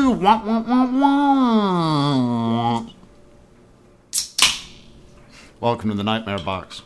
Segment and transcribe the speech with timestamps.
[0.00, 0.20] do do.
[0.22, 2.86] Wah, wah, wah, wah.
[5.60, 6.82] Welcome to the Nightmare Box.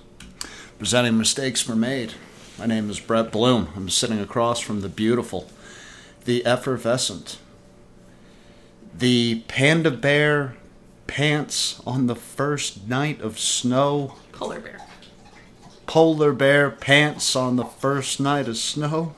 [0.78, 2.14] Presenting mistakes were made.
[2.58, 3.68] My name is Brett Bloom.
[3.76, 5.48] I'm sitting across from the beautiful,
[6.24, 7.38] the effervescent,
[8.96, 10.56] the panda bear
[11.06, 14.80] pants on the first night of snow, Polar bear.
[15.86, 19.14] polar bear pants on the first night of snow,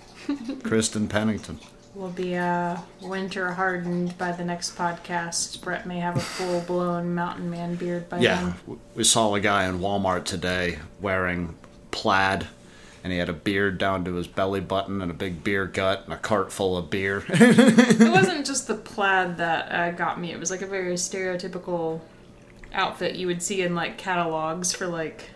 [0.62, 1.60] Kristen Pennington.
[1.96, 5.62] Will be uh, winter hardened by the next podcast.
[5.62, 8.78] Brett may have a full blown mountain man beard by Yeah, then.
[8.94, 11.54] we saw a guy in Walmart today wearing
[11.92, 12.48] plaid,
[13.02, 16.02] and he had a beard down to his belly button and a big beer gut
[16.04, 17.24] and a cart full of beer.
[17.30, 20.32] It wasn't just the plaid that uh, got me.
[20.32, 22.02] It was like a very stereotypical
[22.74, 25.30] outfit you would see in like catalogs for like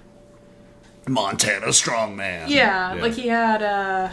[1.08, 2.50] Montana strongman.
[2.50, 4.10] yeah, like he had uh,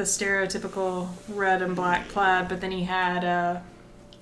[0.00, 3.60] the stereotypical red and black plaid, but then he had uh,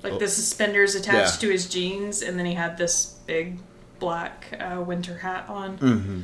[0.03, 1.48] like the suspenders attached Yeah.
[1.48, 3.59] to his jeans, and then he had this big
[4.01, 6.20] black uh, winter hat on, Mm-hmm.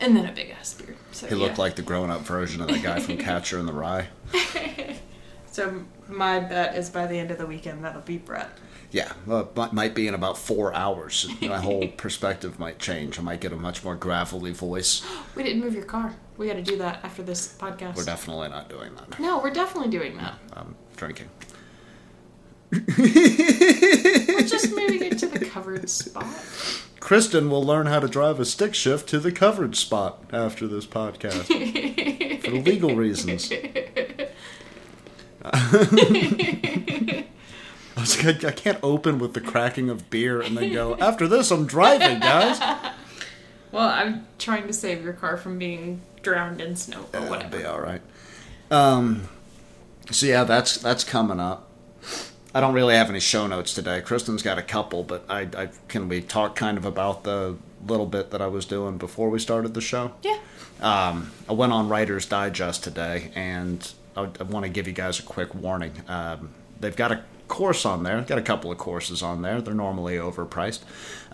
[0.00, 0.96] and then a big ass beard.
[1.12, 1.62] So He looked yeah.
[1.62, 4.08] like the grown-up version of the guy from Catcher in the Rye.
[5.50, 8.48] So my bet is by the end of the weekend that'll be Brett.
[8.90, 11.28] Yeah, might- might be in about four hours.
[11.42, 13.18] My whole perspective might change.
[13.18, 15.02] I might get a much more gravelly voice.
[15.36, 16.14] We didn't move your car.
[16.36, 17.96] We got to do that after this podcast.
[17.96, 19.20] We're definitely not doing that.
[19.20, 20.34] no, we're definitely doing that.
[20.54, 21.28] I'm drinking.
[22.72, 22.80] We're
[24.46, 26.26] just moving it to the covered spot.
[27.00, 30.86] Kristen will learn how to drive a stick shift to the covered spot after this
[30.86, 31.46] podcast
[32.44, 33.50] for legal reasons.
[37.98, 41.26] I was like, I can't open with the cracking of beer and then go, after
[41.26, 42.60] this, I'm driving, guys.
[43.70, 47.58] Well, I'm trying to save your car from being drowned in snow or whatever.
[47.58, 48.00] be all right.
[48.70, 49.28] Um,
[50.10, 51.68] so yeah, that's that's coming up.
[52.54, 54.00] I don't really have any show notes today.
[54.00, 58.06] Kristen's got a couple, but I, I can we talk kind of about the little
[58.06, 60.12] bit that I was doing before we started the show.
[60.22, 60.38] Yeah.
[60.80, 65.18] Um, I went on Writer's Digest today, and I, I want to give you guys
[65.18, 65.92] a quick warning.
[66.08, 69.60] Um, they've got a course on there, got a couple of courses on there.
[69.60, 70.80] They're normally overpriced.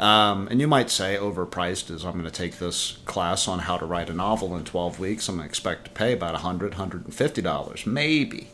[0.01, 3.77] Um, and you might say overpriced is I'm going to take this class on how
[3.77, 5.29] to write a novel in 12 weeks.
[5.29, 8.49] I'm going to expect to pay about $100, $150, maybe.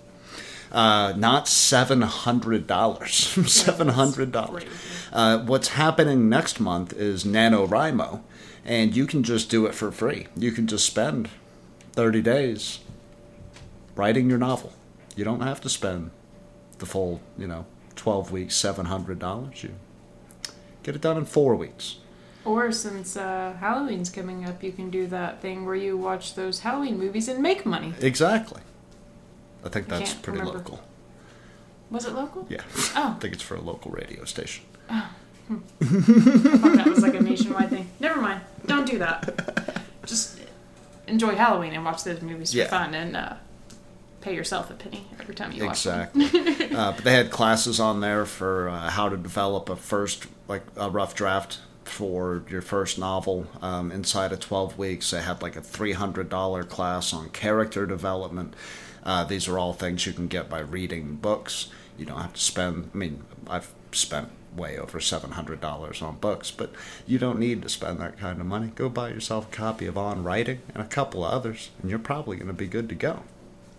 [0.72, 2.66] Uh, not $700.
[2.66, 4.66] $700.
[5.12, 8.22] Uh, what's happening next month is NaNoWriMo,
[8.64, 10.28] and you can just do it for free.
[10.36, 11.28] You can just spend
[11.92, 12.80] 30 days
[13.96, 14.72] writing your novel.
[15.16, 16.12] You don't have to spend
[16.80, 17.64] the full, you know,
[17.96, 19.62] 12 weeks, $700.
[19.62, 19.70] You
[20.82, 21.96] get it done in four weeks.
[22.44, 26.60] Or since uh, Halloween's coming up, you can do that thing where you watch those
[26.60, 27.92] Halloween movies and make money.
[28.00, 28.62] Exactly.
[29.64, 30.58] I think that's can't pretty remember.
[30.58, 30.80] local.
[31.90, 32.46] Was it local?
[32.48, 32.62] Yeah.
[32.96, 33.14] Oh.
[33.16, 34.64] I think it's for a local radio station.
[34.88, 35.08] I
[35.50, 37.90] thought that was like a nationwide thing.
[38.00, 38.40] Never mind.
[38.66, 39.82] Don't do that.
[40.06, 40.38] Just
[41.06, 42.68] enjoy Halloween and watch those movies for Yeah.
[42.68, 43.34] fun and uh,
[44.20, 46.08] pay yourself a penny every time you watch them.
[46.14, 46.76] Exactly.
[46.76, 50.62] uh, but they had classes on there for uh, how to develop a first, like
[50.76, 55.10] a rough draft for your first novel um, inside of 12 weeks.
[55.10, 58.54] They had like a $300 class on character development.
[59.02, 61.68] Uh, these are all things you can get by reading books.
[61.98, 66.72] You don't have to spend, I mean, I've spent way over $700 on books, but
[67.06, 68.72] you don't need to spend that kind of money.
[68.74, 71.98] Go buy yourself a copy of On Writing and a couple of others, and you're
[71.98, 73.22] probably going to be good to go.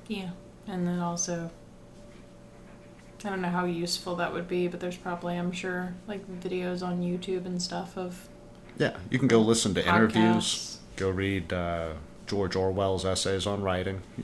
[0.07, 0.29] Yeah.
[0.67, 1.50] And then also,
[3.23, 6.81] I don't know how useful that would be, but there's probably, I'm sure, like videos
[6.86, 8.27] on YouTube and stuff of
[8.77, 11.94] Yeah, you can go listen to interviews, go read uh,
[12.27, 14.01] George Orwell's essays on writing.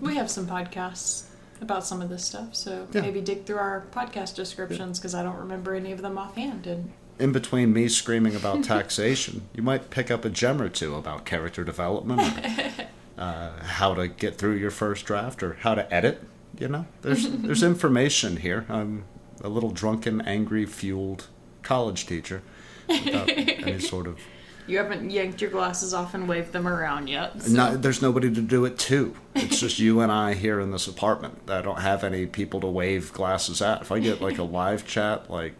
[0.00, 1.24] We have some podcasts
[1.60, 3.02] about some of this stuff, so Yeah.
[3.02, 6.66] maybe dig through our podcast descriptions because I don't remember any of them offhand.
[6.66, 6.90] And
[7.20, 11.24] In between me screaming about taxation, you might pick up a gem or two about
[11.24, 12.20] character development,
[13.22, 16.22] uh, how to get through your first draft, or how to edit.
[16.58, 18.66] You know, there's there's information here.
[18.68, 19.04] I'm
[19.42, 21.28] a little drunken, angry, fueled
[21.62, 22.42] college teacher
[22.88, 24.18] without any sort of
[24.66, 27.42] you haven't yanked your glasses off and waved them around yet.
[27.42, 29.12] so- No, there's nobody to do it to.
[29.34, 31.38] It's just you and I here in this apartment.
[31.48, 33.82] I don't have any people to wave glasses at.
[33.82, 35.54] If I get like a live chat, like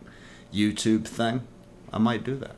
[0.54, 1.42] YouTube thing,
[1.92, 2.54] I might do that.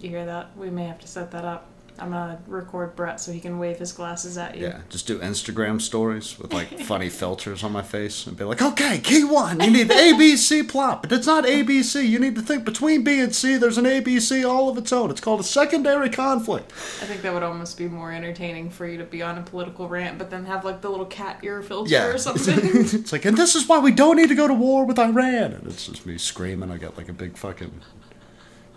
[0.00, 0.56] You hear that?
[0.56, 1.66] We may have to set that up.
[1.98, 4.66] I'm gonna record Brett so he can wave his glasses at you.
[4.66, 8.60] Yeah, just do Instagram stories with like funny filters on my face and be like,
[8.62, 12.06] okay, key one, you need the ABC plot, but it's not ABC.
[12.08, 15.10] You need to think between B and C, there's an ABC all of its own.
[15.10, 16.72] It's called a secondary conflict.
[16.72, 19.88] I think that would almost be more entertaining for you to be on a political
[19.88, 22.06] rant, but then have like the little cat ear filter Yeah.
[22.06, 22.58] or something.
[22.62, 25.52] it's like, and this is why we don't need to go to war with Iran.
[25.52, 26.70] And it's just me screaming.
[26.70, 27.72] I got like a big fucking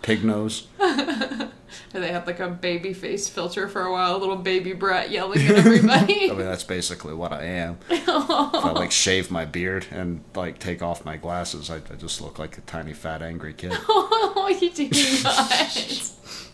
[0.06, 0.68] pig nose.
[0.80, 1.50] or
[1.92, 5.56] they had like a baby face filter for a while, little baby brat yelling at
[5.56, 6.30] everybody.
[6.30, 7.78] I mean, that's basically what I am.
[7.90, 12.20] if I like shave my beard and like take off my glasses, I, I just
[12.20, 13.72] look like a tiny fat angry kid.
[13.88, 14.88] oh, you do
[15.24, 16.12] not.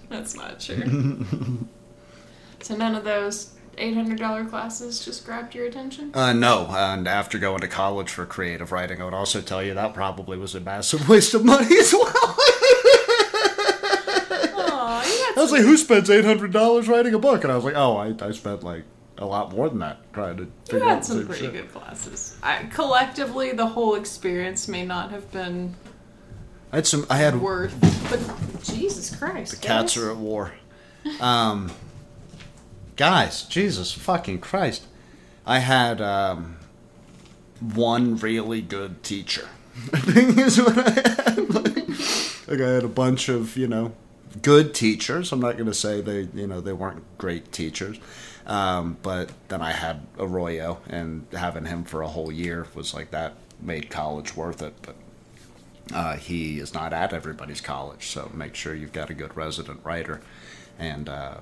[0.09, 1.27] That's not true.
[2.63, 6.11] so none of those eight hundred dollar classes just grabbed your attention.
[6.15, 9.75] Uh, no, and after going to college for creative writing, I would also tell you
[9.75, 12.37] that probably was a massive waste of money as well.
[15.37, 17.45] Aw, you got I was like, who spends eight hundred dollars writing a book?
[17.45, 18.85] And I was like, oh, I, I spent like
[19.19, 21.53] a lot more than that trying to figure out had the some pretty shit.
[21.53, 22.37] good classes.
[22.43, 25.75] I, collectively, the whole experience may not have been
[26.73, 27.07] I had some.
[27.11, 27.79] I had worth.
[28.11, 30.55] But Jesus Christ, the cats are at war.
[31.21, 31.71] Um,
[32.97, 34.87] guys, Jesus fucking Christ!
[35.45, 36.57] I had um,
[37.61, 39.49] one really good teacher.
[39.93, 41.55] I think is what I had.
[41.55, 41.89] Like,
[42.49, 43.93] like I had a bunch of you know
[44.41, 45.33] good teachers.
[45.33, 47.99] I'm not going to say they you know they weren't great teachers,
[48.47, 53.11] um, but then I had Arroyo, and having him for a whole year was like
[53.11, 54.75] that made college worth it.
[54.83, 54.97] But
[55.95, 59.81] uh, he is not at everybody's college, so make sure you've got a good resident
[59.85, 60.21] writer,
[60.79, 61.39] and uh,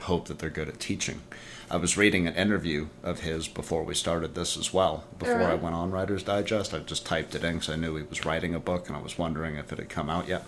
[0.00, 1.22] hope that they're good at teaching.
[1.70, 5.04] I was reading an interview of his before we started this as well.
[5.18, 8.02] Before I went on Writer's Digest, I just typed it in because I knew he
[8.02, 10.44] was writing a book, and I was wondering if it had come out yet.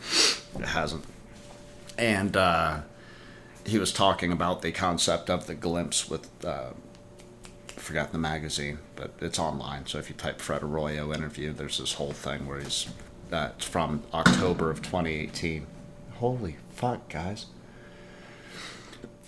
[0.58, 1.04] It hasn't.
[1.96, 2.80] And uh,
[3.64, 6.28] he was talking about the concept of the glimpse with.
[6.44, 6.70] Uh,
[7.76, 9.86] I forgot the magazine, but it's online.
[9.86, 12.88] So if you type Fred Arroyo interview, there's this whole thing where he's.
[13.32, 15.66] Uh, it's from October of 2018.
[16.14, 17.46] Holy fuck, guys.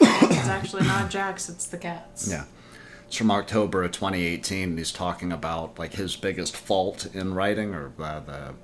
[0.00, 2.28] It's actually not Jax, it's the cats.
[2.30, 2.44] Yeah.
[3.06, 7.74] It's from October of 2018, and he's talking about like his biggest fault in writing,
[7.74, 8.54] or uh, the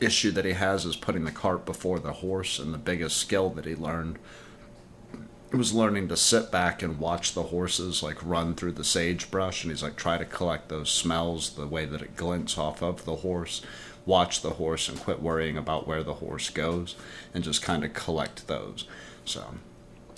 [0.00, 3.50] issue that he has is putting the cart before the horse, and the biggest skill
[3.50, 4.18] that he learned
[5.52, 9.72] was learning to sit back and watch the horses like run through the sagebrush, and
[9.72, 13.16] he's like try to collect those smells, the way that it glints off of the
[13.16, 13.62] horse,
[14.04, 16.96] watch the horse, and quit worrying about where the horse goes,
[17.32, 18.86] and just kind of collect those.
[19.24, 19.54] So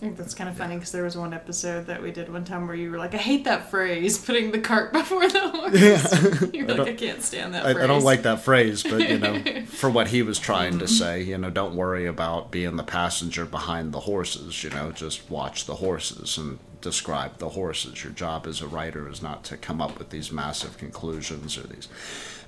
[0.01, 2.77] that's kind of funny because there was one episode that we did one time where
[2.77, 5.75] you were like, I hate that phrase, putting the cart before the horse.
[5.75, 6.49] Yeah.
[6.53, 7.85] You're like, I, can't stand that I, phrase.
[7.85, 10.95] I don't like that phrase, but you know, for what he was trying to mm-hmm.
[10.95, 14.63] say, you know, don't worry about being the passenger behind the horses.
[14.63, 18.05] You know, just watch the horses and describe the horses.
[18.05, 21.63] Your job as a writer is not to come up with these massive conclusions or
[21.63, 21.89] these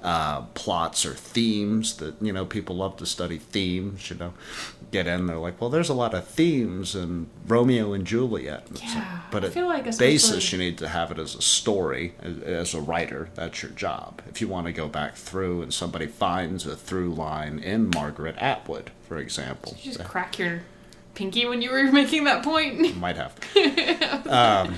[0.02, 4.10] uh, plots or themes that you know people love to study themes.
[4.10, 4.34] You know,
[4.90, 8.64] get in they're like, well, there's a lot of themes in Romeo and Juliet.
[8.68, 11.18] And it's like- Yeah, but I at feel like basis, you need to have it
[11.18, 14.88] as a story as, as a writer that's your job if you want to go
[14.88, 19.92] back through and somebody finds a through line in margaret atwood for example Did you
[19.92, 20.62] just crack your
[21.14, 22.96] pinky when you were making that point?
[22.96, 24.74] might have to um,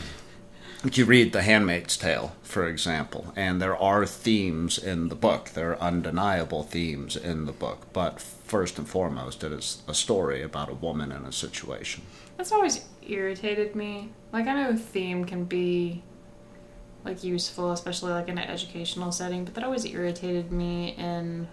[0.97, 5.71] you read the handmaid's tale for example and there are themes in the book there
[5.71, 10.69] are undeniable themes in the book but first and foremost it is a story about
[10.69, 12.03] a woman in a situation
[12.37, 14.11] That's always irritated me.
[14.33, 16.03] Like I know a theme can be
[17.05, 21.49] like useful, especially like in an educational setting, but that always irritated me in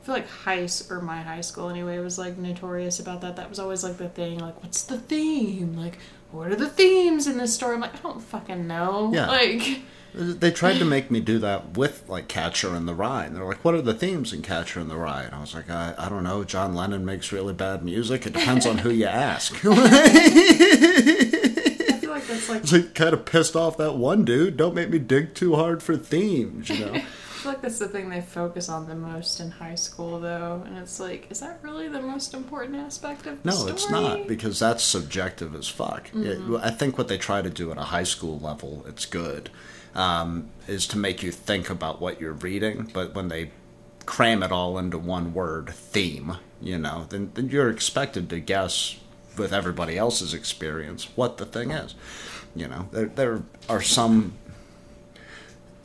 [0.00, 3.36] I feel like high or my high school anyway was like notorious about that.
[3.36, 5.76] That was always like the thing, like what's the theme?
[5.76, 5.98] Like
[6.32, 7.74] what are the themes in this story?
[7.74, 9.10] I'm like I don't fucking know.
[9.12, 9.28] Yeah.
[9.28, 9.80] Like
[10.14, 13.24] They tried to make me do that with like Catcher in the Rye.
[13.26, 15.54] And they're like, "What are the themes in Catcher in the Rye?" And I was
[15.54, 16.42] like, "I, I don't know.
[16.42, 18.26] John Lennon makes really bad music.
[18.26, 19.58] It depends on who you ask." I
[22.00, 24.56] feel like that's like It's like kind of pissed off that one dude.
[24.56, 27.00] Don't make me dig too hard for themes, you know.
[27.40, 30.62] I feel like that's the thing they focus on the most in high school, though,
[30.66, 33.72] and it's like, is that really the most important aspect of the No, story?
[33.72, 36.10] it's not because that's subjective as fuck.
[36.12, 39.48] Yeah, I think what they try to do at a high school level, it's good,
[39.94, 42.90] um, is to make you think about what you're reading.
[42.92, 43.52] But when they
[44.04, 48.98] cram it all into one word, theme, you know, then, then you're expected to guess
[49.38, 51.94] with everybody else's experience what the thing is.
[52.54, 54.34] You know, there there are some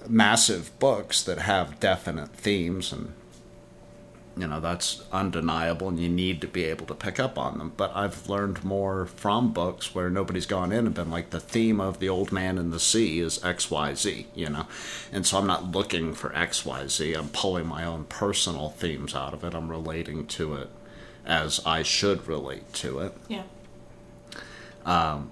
[0.07, 3.13] massive books that have definite themes and
[4.38, 7.71] You know, that's undeniable, and you need to be able to pick up on them.
[7.77, 11.79] But I've learned more from books where nobody's gone in and been like, the theme
[11.79, 14.67] of The Old Man in the Sea is XYZ, you know?
[15.13, 17.17] And so I'm not looking for XYZ.
[17.17, 19.53] I'm pulling my own personal themes out of it.
[19.53, 20.69] I'm relating to it
[21.25, 23.13] as I should relate to it.
[23.29, 23.43] Yeah.
[24.85, 25.29] So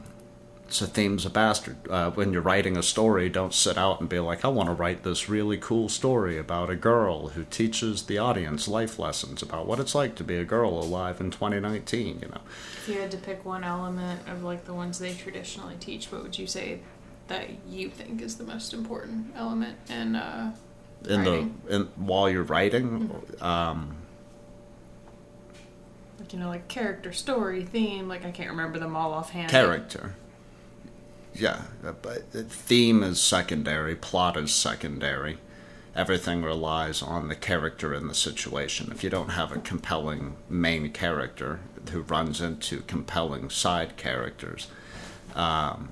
[0.80, 1.76] theme's a bastard.
[1.90, 4.74] Uh, when you're writing a story, don't sit out and be like, I want to
[4.74, 9.66] write this really cool story about a girl who teaches the audience life lessons about
[9.68, 12.20] what it's like to be a girl alive in 2019.
[12.22, 12.42] You know,
[12.82, 16.24] If you had to pick one element of like the ones they traditionally teach, what
[16.24, 16.80] would you say
[17.28, 20.54] that you think is the most important element in uh
[21.08, 21.62] in Writing.
[21.66, 23.96] the in while you're writing, um,
[26.20, 29.52] like you know like character, story, theme, like I can't remember them all offhand.
[29.52, 30.16] character.
[31.36, 35.38] Yeah, but the theme is secondary, plot is secondary.
[35.96, 38.92] Everything relies on the character in the situation.
[38.92, 41.60] If you don't have a compelling main character
[41.92, 44.68] who runs into compelling side characters,
[45.36, 45.90] um,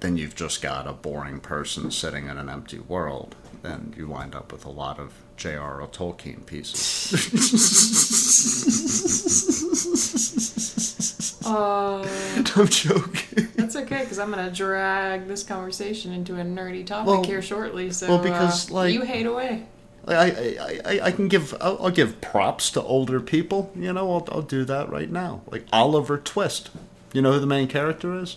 [0.00, 3.36] then you've just got a boring person sitting in an empty world.
[3.62, 5.86] Then you wind up with a lot of J.R.R.
[5.88, 7.10] Tolkien pieces.
[11.54, 12.06] Uh,
[12.56, 13.48] I'm joking.
[13.56, 17.90] that's okay because I'm gonna drag this conversation into a nerdy topic Well- here shortly.
[17.90, 19.66] So well, because, uh, like- you hate away.
[20.06, 23.72] I, I, I, I can give I'll, I'll give props to older people.
[23.74, 25.40] You know, I'll, I'll do that right now.
[25.50, 26.70] Like Oliver Twist.
[27.14, 28.36] You know who the main character is?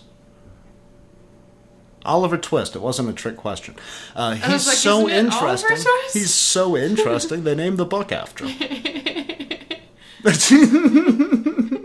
[2.06, 2.74] Oliver Twist.
[2.74, 3.74] It wasn't a trick question.
[4.16, 5.92] Uh, he's like, so isn't it Oliver interesting.
[6.12, 7.44] He's so interesting.
[7.44, 8.56] they named the book after him.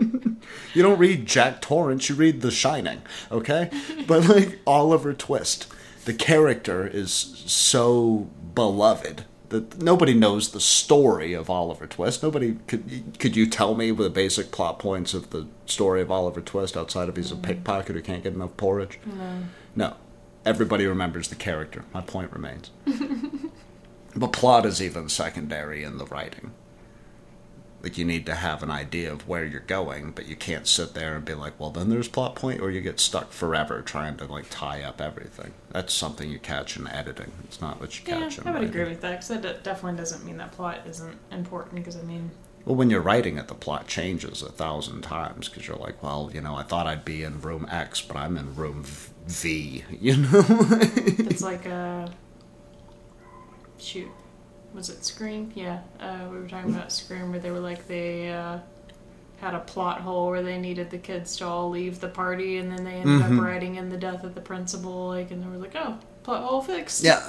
[0.74, 2.08] you don't read Jack Torrance.
[2.08, 3.02] You read The Shining.
[3.30, 3.70] Okay,
[4.06, 5.66] but like Oliver Twist,
[6.04, 12.22] the character is so beloved that nobody knows the story of Oliver Twist.
[12.22, 16.40] Nobody could could you tell me the basic plot points of the story of Oliver
[16.40, 17.44] Twist outside of he's a mm-hmm.
[17.44, 18.98] pickpocket who can't get enough porridge?
[19.06, 19.42] No.
[19.76, 19.96] No.
[20.44, 21.84] Everybody remembers the character.
[21.94, 22.70] My point remains.
[24.16, 26.52] but plot is even secondary in the writing.
[27.84, 30.94] Like you need to have an idea of where you're going, but you can't sit
[30.94, 34.16] there and be like, well then there's plot point or you get stuck forever trying
[34.16, 35.52] to like tie up everything.
[35.70, 37.30] That's something you catch in editing.
[37.44, 38.70] It's not what you Yeah, catch in I would writing.
[38.70, 41.74] agree with that because that definitely doesn't mean that plot isn't important.
[41.74, 42.30] Because I mean,
[42.64, 46.30] Well, when you're writing it, the plot changes a thousand times because you're like, well,
[46.32, 48.82] you know, I thought I'd be in room X, but I'm in room
[49.26, 49.84] V.
[50.00, 50.42] You know?
[50.48, 52.10] it's like a
[53.78, 54.08] shoot.
[54.74, 55.52] Was it Scream?
[55.54, 58.58] Yeah, uh, we were talking about Scream, where they were like they uh,
[59.40, 62.70] had a plot hole where they needed the kids to all leave the party, and
[62.72, 63.38] then they ended Mhm.
[63.38, 66.42] up writing in the death of the principal, like, and they were like, oh, plot
[66.42, 67.04] hole fixed.
[67.04, 67.22] Yeah,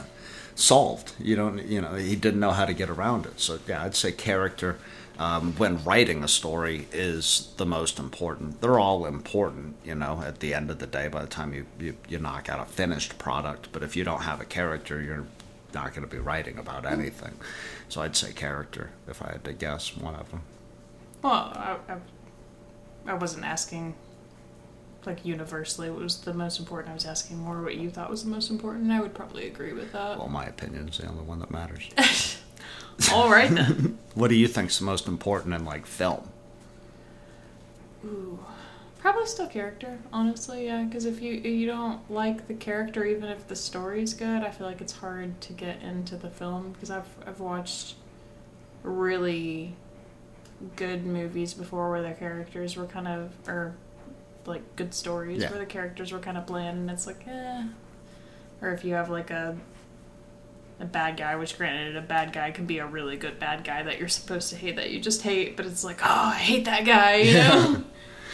[0.55, 1.11] solved.
[1.19, 1.63] You don't.
[1.67, 3.39] You know, he didn't know how to get around it.
[3.39, 4.77] So yeah, I'd say character
[5.17, 8.59] um, when writing a story is the most important.
[8.59, 9.75] They're all important.
[9.85, 12.49] You know, at the end of the day, by the time you you, you knock
[12.49, 15.25] out a finished product, but if you don't have a character, you're
[15.75, 17.33] not going to be writing about anything.
[17.89, 20.41] So I'd say character if I had to guess one of them.
[21.21, 23.93] Well, I, I, I wasn't asking
[25.05, 26.89] like universally what was the most important.
[26.89, 29.47] I was asking more what you thought was the most important, and I would probably
[29.47, 30.17] agree with that.
[30.17, 31.89] Well, my opinion's the only one that matters.
[33.13, 33.99] All right then.
[34.15, 36.29] what do you think's the most important in like film?
[38.05, 38.39] Ooh,
[39.11, 40.65] probably still character, honestly.
[40.65, 44.49] Yeah, because if you you don't like the character, even if the story's good, I
[44.49, 46.71] feel like it's hard to get into the film.
[46.71, 47.95] Because I've I've watched
[48.81, 49.75] really
[50.75, 53.75] good movies before where the characters were kind of or
[54.45, 55.49] like good stories Yeah.
[55.51, 57.63] where the characters were kind of bland, and it's like eh.
[58.61, 59.55] Or if you have like a
[60.79, 63.83] a bad guy, which granted a bad guy can be a really good bad guy
[63.83, 66.65] that you're supposed to hate that you just hate, but it's like, oh, I hate
[66.65, 67.83] that guy, you know?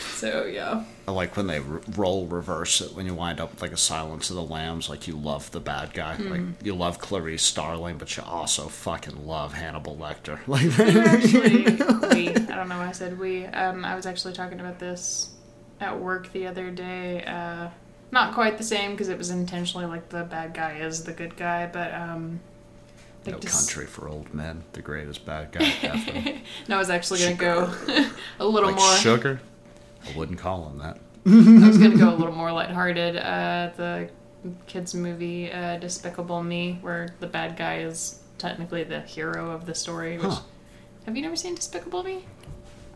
[0.02, 0.84] So yeah.
[1.08, 3.78] I like when they r- roll reverse it when you wind up with like a
[3.78, 4.90] Silence of the Lambs.
[4.90, 9.26] Like you love the bad guy, like you love Clarice Starling, but you also fucking
[9.26, 10.40] love Hannibal Lecter.
[10.48, 11.64] Like We actually
[12.16, 13.46] we I don't know why I said we.
[13.46, 15.30] Um I was actually talking about this
[15.80, 17.24] at work the other day.
[17.26, 17.70] Uh
[18.12, 21.36] not quite the same because it was intentionally like the bad guy is the good
[21.38, 22.40] guy, but um
[23.26, 27.20] No like just- Country for Old Men, the greatest bad guy no, I was actually
[27.22, 27.74] gonna go
[28.40, 29.42] a little like more Sugar,
[30.08, 30.98] I wouldn't call him that.
[31.26, 33.16] I was gonna go a little more lighthearted.
[33.18, 34.10] Uh, the
[34.68, 39.76] kids movie uh, Despicable Me, where the bad guy is technically the hero of the
[39.76, 40.18] story.
[40.18, 40.42] Which Huh.
[41.06, 42.26] have you never seen Despicable Me?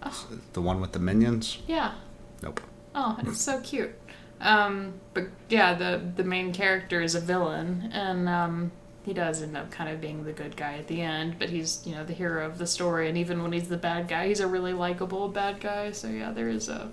[0.03, 1.59] Oh, The one with the minions?
[1.67, 1.93] yeah.
[2.41, 2.62] Nope.
[2.95, 3.93] Oh, it's so cute.
[4.41, 8.71] Um, but yeah, the the main character is a villain, and um,
[9.05, 11.85] he does end up kind of being the good guy at the end, but he's
[11.85, 14.39] you know the hero of the story, and even when he's the bad guy, he's
[14.39, 15.91] a really likable bad guy.
[15.91, 16.89] So yeah, there is a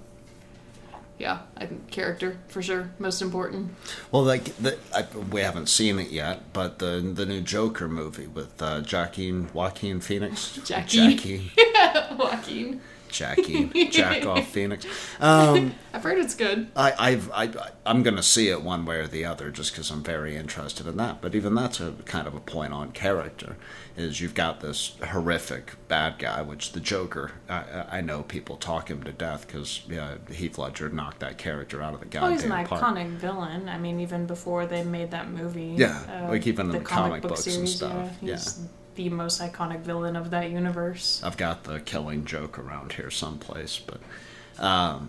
[1.19, 3.75] yeah, I think character for sure most important.
[4.11, 8.27] Well, like the, I, we haven't seen it yet, but the the new Joker movie
[8.27, 10.97] with uh, Joaquin Joaquin Phoenix, Jackie.
[11.17, 11.53] Jackie,
[12.19, 12.81] Joaquin.
[13.13, 14.87] Jackie, Jack off Phoenix.
[15.21, 16.69] Um, I've heard it's good.
[16.75, 17.51] I, I've, I,
[17.87, 20.87] I'm going to see it one way or the other just because I'm very interested
[20.87, 21.21] in that.
[21.21, 23.57] But even that's a kind of a point on character.
[23.95, 27.33] Is you've got this horrific bad guy, which the Joker.
[27.49, 31.83] I, I know people talk him to death because yeah, Heath Ledger knocked that character
[31.83, 32.69] out of the Oh, he's an park.
[32.69, 33.69] iconic villain.
[33.69, 35.75] I mean, even before they made that movie.
[35.77, 38.39] Yeah, like even in the the comic books and stuff, Yeah,
[38.95, 41.23] the most iconic villain of that universe.
[41.25, 44.01] I've got the Killing Joke around here someplace, but
[44.63, 45.09] um,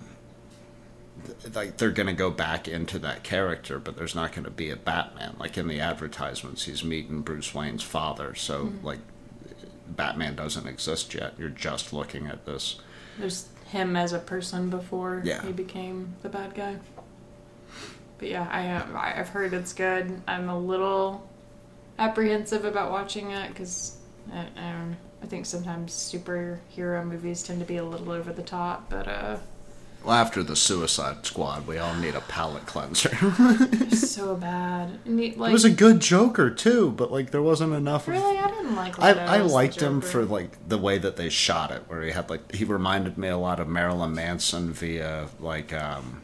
[1.25, 4.51] th- like they're going to go back into that character, but there's not going to
[4.51, 5.35] be a Batman.
[5.39, 8.99] Like in the advertisements, he's meeting Bruce Wayne's father, so like
[9.87, 11.33] Batman doesn't exist yet.
[11.37, 12.79] You're just looking at this.
[13.19, 15.43] There's him as a person before Yeah.
[15.43, 16.77] he became the bad guy.
[18.17, 20.21] But yeah, I have, I- I've heard it's good.
[20.27, 21.27] I'm a little
[21.99, 23.97] apprehensive about watching it because
[24.31, 24.97] I, I don't know.
[25.21, 29.37] I think sometimes superhero movies tend to be a little over the top, but uh,
[30.03, 33.15] Well, after the Suicide Squad, we all need a palate cleanser.
[33.95, 34.99] so bad.
[35.05, 38.07] And he- like, it was a good Joker too, but like there wasn't enough.
[38.09, 38.99] of- really, I didn't like.
[38.99, 42.01] I, Leto I as liked him for like the way that they shot it, where
[42.01, 46.21] he had like he reminded me a lot of Marilyn Manson via like um,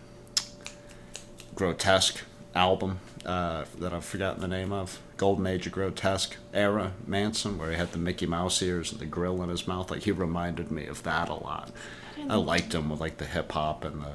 [1.56, 2.20] grotesque
[2.56, 5.00] album uh, that I've forgotten the name of.
[5.18, 9.06] Golden Age of Grotesque era Manson, where he had the Mickey Mouse ears and the
[9.06, 9.92] grill in his mouth.
[9.92, 11.72] Like he reminded me of that a lot.
[12.30, 14.14] I liked him with like the hip hop and the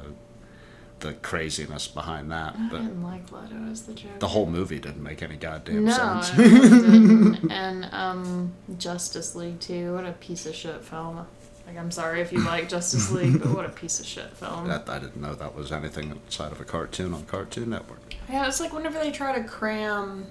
[1.01, 4.19] the craziness behind that, I but didn't like Leto as the Joker.
[4.21, 6.31] the whole movie didn't make any goddamn no, sense.
[7.51, 9.93] and um, Justice League too.
[9.95, 11.27] What a piece of shit film.
[11.67, 14.69] Like, I'm sorry if you like Justice League, but what a piece of shit film.
[14.69, 18.15] That I didn't know that was anything outside of a cartoon on Cartoon Network.
[18.29, 20.27] Yeah, it's like whenever they try to cram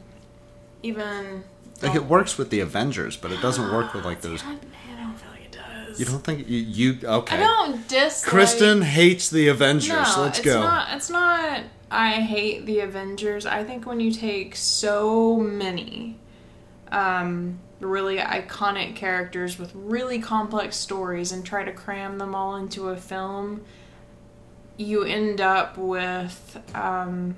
[0.84, 1.44] even.
[1.82, 4.44] Like it works with the Avengers, but it doesn't work with like those.
[4.44, 6.00] I, I don't feel like it does.
[6.00, 7.36] You don't think you, you okay?
[7.36, 8.30] I don't dislike.
[8.30, 9.90] Kristen hates the Avengers.
[9.90, 10.62] No, Let's it's go.
[10.62, 10.96] not.
[10.96, 11.64] It's not.
[11.90, 13.46] I hate the Avengers.
[13.46, 16.18] I think when you take so many,
[16.92, 22.90] um, really iconic characters with really complex stories and try to cram them all into
[22.90, 23.62] a film,
[24.78, 26.60] you end up with.
[26.76, 27.36] Um,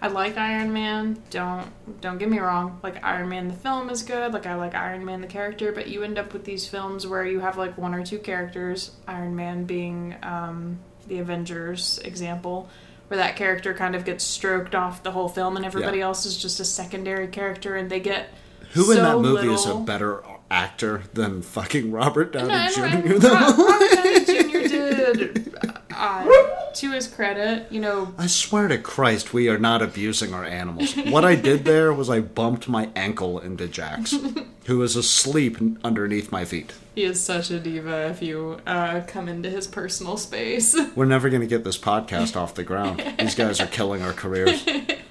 [0.00, 1.22] I like Iron Man.
[1.30, 1.66] Don't
[2.02, 2.78] don't get me wrong.
[2.82, 4.32] Like Iron Man the film is good.
[4.34, 7.24] Like I like Iron Man the character, but you end up with these films where
[7.24, 8.90] you have like one or two characters.
[9.08, 12.68] Iron Man being um, the Avengers example,
[13.08, 16.04] where that character kind of gets stroked off the whole film, and everybody Yeah.
[16.06, 18.28] else is just a secondary character, and they get
[18.74, 22.84] Who in so that movie is a better actor than fucking Robert Downey No, Jr.
[22.84, 23.34] and- and though?
[23.34, 24.68] Robert Downey Jr.
[24.68, 25.54] did,
[25.94, 26.26] uh,
[26.74, 30.94] to his credit, you know, I swear to Christ, we are not abusing our animals.
[30.96, 34.14] What I did there was I bumped my ankle into Jax,
[34.66, 36.72] who is asleep underneath my feet.
[36.96, 40.76] He is such a diva if you uh, come into his personal space.
[40.94, 43.02] We're never going to get this podcast off the ground.
[43.18, 44.64] These guys are killing our careers.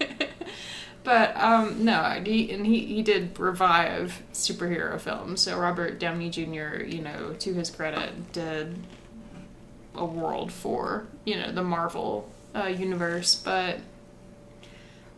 [1.04, 5.42] but um, no, he, and he, he did revive superhero films.
[5.42, 8.78] So Robert Downey Jr., you know, to his credit, did
[9.96, 13.36] a world for, you know, the Marvel uh, universe.
[13.36, 13.80] But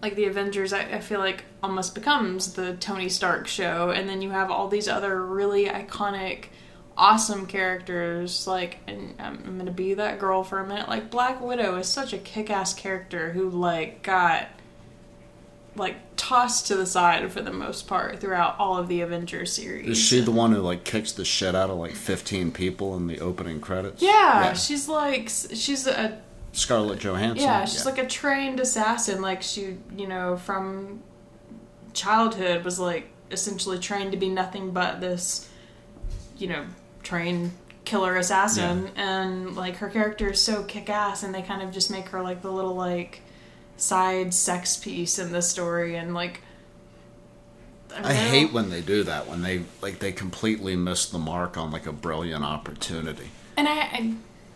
[0.01, 3.91] like the Avengers, I, I feel like almost becomes the Tony Stark show.
[3.91, 6.45] And then you have all these other really iconic
[6.97, 11.41] awesome characters like and I'm, I'm gonna be that girl for a minute like black
[11.41, 14.47] widow is such a kick-ass character who like got
[15.75, 19.89] like tossed to the side for the most part throughout all of the avengers series.
[19.89, 23.07] Is she the one who like kicks the shit out of like 15 people in
[23.07, 24.01] the opening credits?
[24.01, 26.21] yeah, she's like she's a
[26.53, 27.43] Scarlett Johansson.
[27.43, 29.21] yeah she's like a trained assassin.
[29.21, 31.01] Like she you know from
[31.93, 35.49] childhood was like essentially trained to be nothing but this
[36.37, 36.65] you know
[37.03, 37.51] trained
[37.83, 38.89] killer assassin.
[38.95, 42.41] And like her character is so kick-ass and they kind of just make her like
[42.41, 43.21] the little like
[43.77, 46.41] side sex piece in the story and like
[47.95, 51.57] I don't hate when they do that when they like they completely miss the mark
[51.57, 53.29] on like a brilliant opportunity.
[53.57, 54.13] and I, I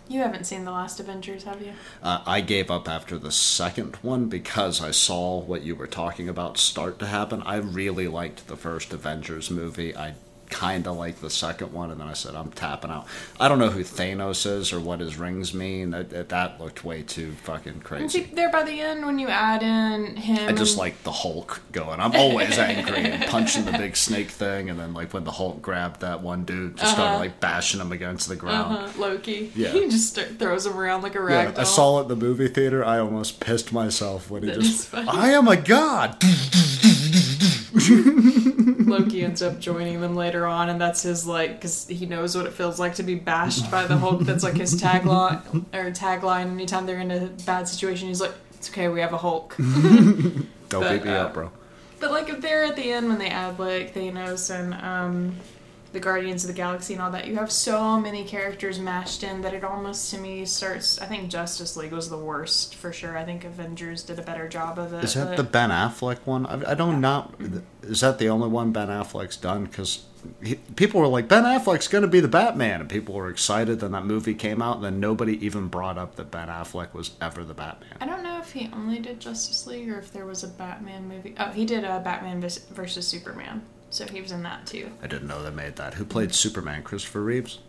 [0.08, 3.95] you haven't seen the last avengers have you Uh, I gave up after the second
[3.97, 7.43] one because I saw what you were talking about start to happen.
[7.43, 9.95] I really liked the first Avengers movie.
[9.95, 10.15] I
[10.50, 13.06] kind of like the second one, and then I said I'm tapping out.
[13.40, 15.92] I don't know who Thanos is or what his rings mean.
[15.92, 18.24] That, that- looked way too fucking crazy.
[18.26, 21.62] see, there by the end, when you add in him, I just like the Hulk
[21.72, 22.00] going.
[22.00, 25.62] I'm always angry and punching the big snake thing, and then like when the Hulk
[25.62, 27.20] grabbed that one dude, just started Uh-huh.
[27.20, 28.74] like bashing him against the ground.
[28.76, 29.52] uh-huh, Loki.
[29.56, 29.70] Yeah.
[29.74, 32.84] he just throws him around like a Yeah, I saw it in the movie theater.
[32.84, 34.94] I almost pissed myself when he That just.
[34.94, 36.18] I am a god.
[38.89, 42.46] Loki ends up joining them later on, and that's his like because he knows what
[42.46, 44.22] it feels like to be bashed by the Hulk.
[44.22, 46.52] That's like his tagline or tagline.
[46.52, 50.44] Anytime they're in a bad situation, he's like, "It's okay, we have a Hulk." Don't
[50.70, 51.52] But, beat me uh, up, bro.
[52.00, 55.36] But like if they're at the end when they add like Thanos and um,
[55.91, 59.41] the Guardians of the Galaxy and all that, you have so many characters mashed in
[59.41, 60.99] that it almost to me starts.
[60.99, 63.17] I think Justice League was the worst for sure.
[63.17, 65.04] I think Avengers did a better job of it.
[65.04, 66.45] Is that but- the Ben Affleck one?
[66.45, 67.34] I, I don't not.
[67.84, 69.65] Is that the only one Ben Affleck's done?
[69.65, 70.06] Because
[70.75, 73.80] people were like, Ben Affleck's going to be the Batman, and people were excited.
[73.80, 77.12] Then that movie came out, and then nobody even brought up that Ben Affleck was
[77.21, 77.97] ever the Batman.
[78.02, 81.08] I don't know if he only did Justice League or if there was a Batman
[81.08, 81.36] movie.
[81.39, 84.91] Oh, he did a Batman versus Superman, so he was in that too.
[85.04, 85.95] I didn't know they made that.
[85.95, 86.84] Who played Superman?
[86.84, 87.60] Christopher Reeves?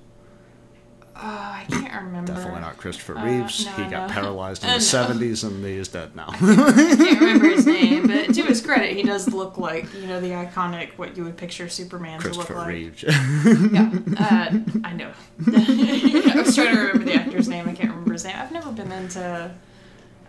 [1.16, 2.32] Oh, I can't remember.
[2.32, 3.66] Definitely not Christopher Uh, Reeves.
[3.66, 4.14] no, he got no.
[4.14, 4.84] paralyzed in Uh, the no.
[4.84, 6.28] seventies, and he is dead now.
[6.30, 10.18] I can't remember his name, but to his credit, he does look like you know
[10.18, 12.68] the iconic what you would picture Superman to look Christopher like.
[12.68, 13.02] Reeves.
[13.02, 15.12] Yeah, uh, I know.
[15.46, 17.68] I was trying to remember the actor's name.
[17.68, 18.36] I can't remember his name.
[18.38, 19.50] I've never been into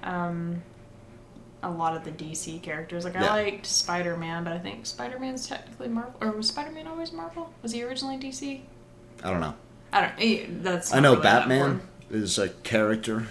[0.04, 0.62] um,
[1.63, 3.06] a lot of the DC characters.
[3.06, 3.34] Like I Yeah.
[3.34, 6.13] liked Spider Man, but I think Spider Man's technically Marvel.
[6.21, 7.52] Or was Spider Man always Marvel?
[7.62, 8.62] Was he originally DC?
[9.24, 9.54] I don't know.
[9.93, 10.63] I don't.
[10.63, 10.93] That's.
[10.93, 13.28] I know really Batman is a character,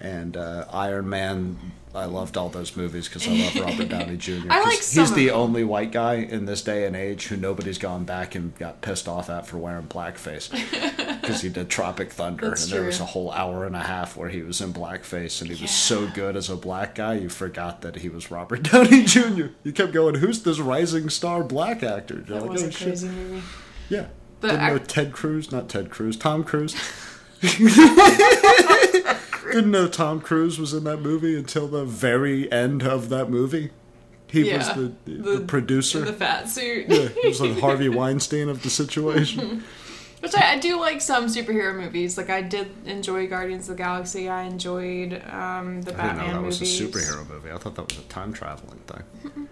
[0.00, 1.72] and uh, Iron Man.
[1.96, 4.48] I loved all those movies because I love Robert Downey Jr.
[4.50, 5.36] I like he's the them.
[5.36, 9.06] only white guy in this day and age who nobody's gone back and got pissed
[9.06, 10.50] off at for wearing blackface
[11.26, 14.16] because he did Tropic Thunder, That's and there was a whole hour and a half
[14.16, 17.28] where he was in blackface, and he was so good as a black guy, you
[17.28, 19.46] forgot that he was Robert Downey Jr.
[19.62, 22.70] You kept going, "Who's this rising star black actor?" You're That like, was "Oh, a
[22.70, 23.42] shit." crazy movie.
[23.88, 24.06] Yeah.
[24.40, 26.74] But Didn't I- know Ted Cruz, not Ted Cruz, Tom Cruise.
[29.52, 33.70] Didn't know Tom Cruise was in that movie until the very end of that movie.
[34.26, 36.00] He Yeah, was the, the, the- producer.
[36.00, 36.86] In the fat suit.
[36.88, 39.62] yeah, he was like Harvey Weinstein of the situation.
[40.24, 42.16] Which I, I do like some superhero movies.
[42.16, 44.28] Like I did enjoy Guardians of the Galaxy.
[44.28, 46.60] I enjoyed um, the I didn't Batman know that movies.
[46.60, 47.50] was a superhero movie.
[47.50, 49.48] I thought that was a time traveling thing.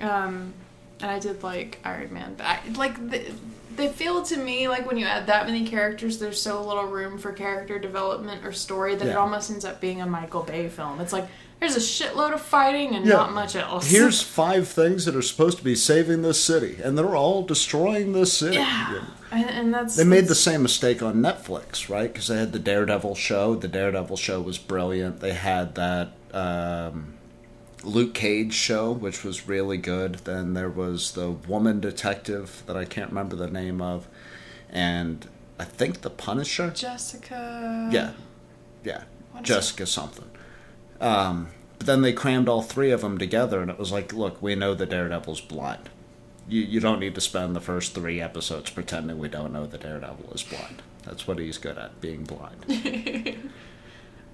[0.00, 0.54] Um,
[1.00, 2.34] and I did like Iron Man.
[2.38, 3.30] But I, like the,
[3.76, 7.18] they feel to me like when you add that many characters, there's so little room
[7.18, 11.00] for character development or story that it almost ends up being a Michael Bay film.
[11.00, 11.26] It's like
[11.60, 13.14] there's a shitload of fighting and Yeah.
[13.14, 13.90] not much else.
[13.90, 18.12] Here's five things that are supposed to be saving this city, and they're all destroying
[18.12, 18.56] this city.
[18.56, 22.12] yeah, and, and that's They made the same mistake on Netflix, right?
[22.12, 23.54] Because they had the Daredevil show.
[23.54, 25.20] The Daredevil show was brilliant.
[25.20, 27.14] They had that um,
[27.82, 30.16] Luke Cage show, which was really good.
[30.24, 34.06] Then there was the Woman Detective that I can't remember the name of,
[34.70, 35.26] and
[35.58, 36.70] I think the Punisher.
[36.70, 37.88] Jessica.
[37.92, 38.12] Yeah,
[38.84, 39.04] yeah,
[39.42, 40.30] Jessica something.
[41.00, 44.42] Um, but then they crammed all three of them together, and it was like, look,
[44.42, 45.88] we know the Daredevil's blind.
[46.48, 49.78] You you don't need to spend the first three episodes pretending we don't know the
[49.78, 50.82] Daredevil is blind.
[51.04, 52.64] That's what he's good at, being blind.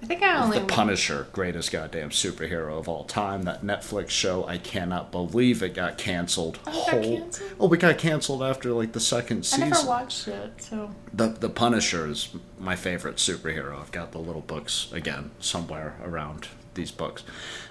[0.05, 3.41] I think I only the Punisher, greatest goddamn superhero of all time.
[3.41, 6.59] That Netflix show, I cannot believe it got canceled.
[6.67, 7.51] Oh, it got canceled?
[7.59, 9.63] Oh, we got canceled after like the second season.
[9.63, 13.81] I never watched it, so The the Punisher is my favorite superhero.
[13.81, 17.23] I've got the little books again somewhere around these books.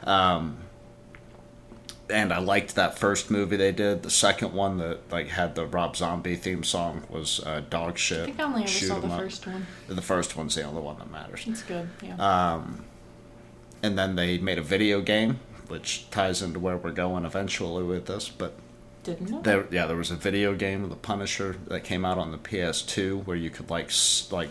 [0.03, 0.57] Um,
[2.11, 4.03] and I liked that first movie they did.
[4.03, 8.21] The second one that like had the Rob Zombie theme song was uh, dog shit.
[8.21, 9.21] I think I only ever Shoot saw the up.
[9.21, 9.67] first one.
[9.89, 11.45] The first one's the only one that matters.
[11.47, 11.89] It's good.
[12.03, 12.17] Yeah.
[12.17, 12.85] Um,
[13.83, 18.07] and then they made a video game, which ties into where we're going eventually with
[18.07, 18.29] this.
[18.29, 18.55] But
[19.03, 19.43] Didn't know.
[19.43, 22.39] there, yeah, there was a video game of the Punisher that came out on the
[22.39, 24.51] PS2 where you could like s- like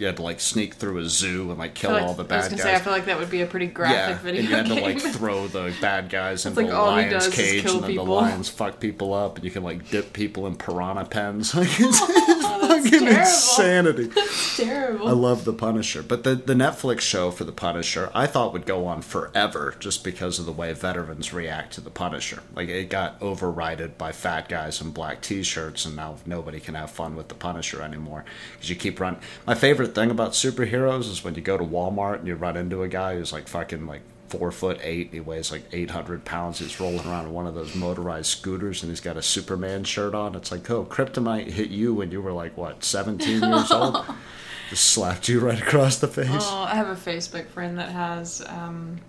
[0.00, 2.38] you had to like sneak through a zoo and like kill like- all the I
[2.38, 2.62] was bad guys.
[2.62, 4.66] say I feel like that would be a pretty graphic yeah, video and you had
[4.66, 8.06] to like throw the bad guys into like a lion's cage, and then people.
[8.06, 11.54] the lions fuck people up, and you can like dip people in piranha pens.
[11.60, 12.00] Like it's,
[12.62, 13.18] Oh, fucking terrible.
[13.20, 14.08] insanity.
[14.56, 15.08] terrible.
[15.08, 18.66] I love the Punisher, but the the Netflix show for the Punisher I thought would
[18.66, 22.42] go on forever just because of the way veterans react to the Punisher.
[22.54, 26.90] Like it got overridden by fat guys in black T-shirts, and now nobody can have
[26.90, 29.20] fun with the Punisher anymore because you keep running.
[29.46, 32.82] My favorite thing about superheroes is when you go to Walmart and you run into
[32.82, 35.10] a guy who's like fucking like four foot eight.
[35.12, 36.58] He weighs like eight hundred pounds.
[36.58, 40.14] He's rolling around in one of those motorized scooters, and he's got a Superman shirt
[40.14, 40.34] on.
[40.34, 44.04] It's like, oh, kryptonite hit you when you were like what, seventeen years old?
[44.70, 46.28] Just slapped you right across the face.
[46.30, 49.00] Oh, I have a Facebook friend that has um,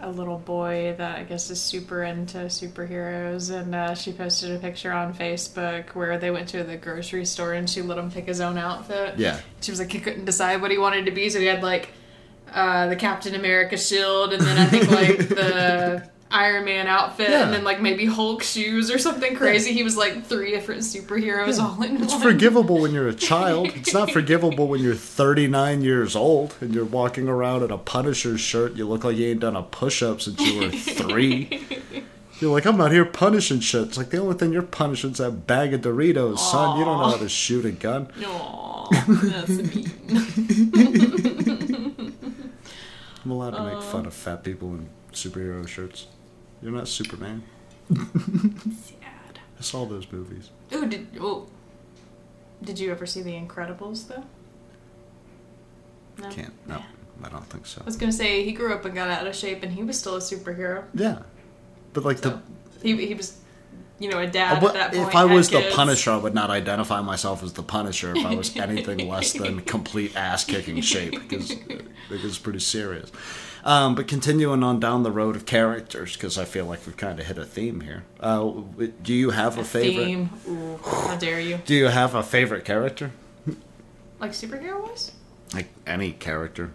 [0.00, 4.58] a little boy that I guess is super into superheroes, and uh, she posted a
[4.58, 8.26] picture on Facebook where they went to the grocery store and she let him pick
[8.26, 9.18] his own outfit.
[9.18, 9.40] Yeah.
[9.60, 11.88] She was like, he couldn't decide what he wanted to be, so he had like
[12.52, 17.44] uh, the Captain America shield, and then I think like the Iron Man outfit, Yeah.
[17.44, 19.72] and then like maybe Hulk shoes or something crazy.
[19.72, 22.20] He was like three different superheroes all in It's one.
[22.22, 23.68] forgivable when you're a child.
[23.76, 28.36] It's not forgivable when you're 39 years old and you're walking around in a Punisher
[28.36, 28.74] shirt.
[28.74, 31.66] You look like you ain't done a push up since you were three.
[32.40, 33.82] You're like, I'm out here punishing shit.
[33.88, 36.78] It's like the only thing you're punishing is that bag of Doritos, son.
[36.78, 38.06] You don't know how to shoot a gun.
[38.24, 39.90] Aw, that's mean.
[43.24, 43.80] I'm allowed to make Uh.
[43.80, 46.06] fun of fat people in superhero shirts.
[46.62, 47.42] You're not Superman.
[47.94, 49.38] Sad.
[49.58, 50.50] I saw those movies.
[50.72, 51.46] Ooh, did oh,
[52.62, 54.24] did you ever see The Incredibles though?
[56.18, 56.30] No.
[56.30, 56.52] Can't.
[56.66, 56.82] No, Yeah.
[57.24, 57.80] I don't think so.
[57.80, 59.98] I was gonna say he grew up and got out of shape, and he was
[59.98, 60.84] still a superhero.
[60.94, 61.20] Yeah.
[61.92, 62.40] But like the
[62.82, 63.38] he he was,
[63.98, 65.08] you know, a dad but at that point.
[65.08, 65.70] if I was the.
[65.72, 69.60] Punisher, I would not identify myself as the Punisher if I was anything less than
[69.74, 71.50] complete ass kicking shape because
[72.10, 73.10] it's pretty serious.
[73.68, 77.20] Um, but continuing on down the road of characters, because I feel like we've kind
[77.20, 78.04] of hit a theme here.
[78.18, 78.50] Uh,
[79.02, 80.04] do you have a, A favorite?
[80.04, 80.30] theme.
[80.48, 81.60] Ooh, how dare you?
[81.66, 83.10] Do you have a favorite character?
[84.20, 85.12] Like superhero wise?
[85.52, 86.70] Like any character?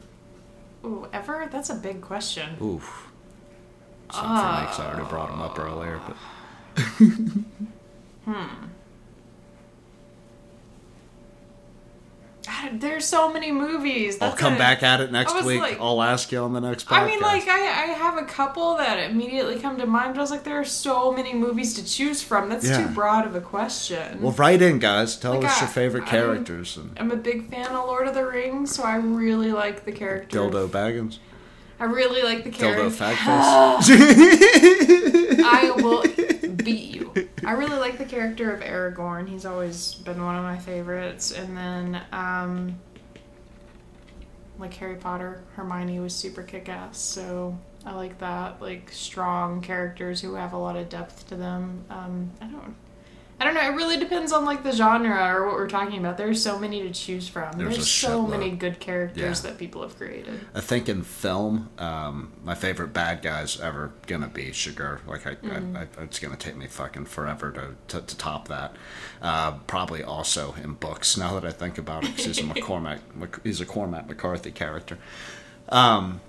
[0.85, 1.47] Ooh, ever?
[1.51, 2.57] That's a big question.
[2.61, 3.07] Oof.
[4.11, 6.15] Something I already brought him up earlier, but
[12.45, 14.17] God, There's so many movies.
[14.19, 15.61] I'll come a- back at it next week.
[15.61, 16.97] like- I'll ask you on the next podcast.
[17.01, 20.23] I mean, like, I, I have a couple that immediately come to mind, but I
[20.23, 22.49] was like, there are so many movies to choose from.
[22.49, 22.85] That's Yeah.
[22.85, 24.21] too broad of a question.
[24.21, 25.15] well, write in, guys.
[25.15, 26.75] Tell Like, us your I- favorite I- characters.
[26.75, 29.93] And I'm a big fan of Lord of the Rings, so I really like the
[29.93, 30.37] character.
[30.37, 31.19] Dildo Baggins.
[31.79, 32.89] I really like the Dildo character.
[33.05, 33.89] Fagface.
[35.45, 36.03] I will
[36.63, 37.13] beat you.
[37.45, 39.27] I really like the character of Aragorn.
[39.27, 41.31] He's always been one of my favorites.
[41.31, 42.79] And then, um,
[44.59, 46.97] like Harry Potter, Hermione was super kick ass.
[46.97, 48.61] So I like that.
[48.61, 51.83] Like strong characters who have a lot of depth to them.
[51.89, 52.75] Um, I don't.
[53.43, 53.61] I don't know.
[53.73, 56.15] It really depends on like the genre or what we're talking about.
[56.15, 57.51] There's so many to choose from.
[57.57, 59.49] There's There's, so many good characters Yeah.
[59.49, 60.39] that people have created.
[60.55, 65.05] I think in film, um, my favorite bad guy's ever gonna be Chigurh.
[65.05, 65.75] Like I, Mm.
[65.77, 68.77] I, I, it's gonna take me fucking forever to, to, to top that.
[69.21, 71.17] Uh, probably also in books.
[71.17, 72.99] Now that I think about it, he's a McCormack,
[73.43, 74.97] he's a Cormac McCarthy character.
[75.67, 76.21] Um,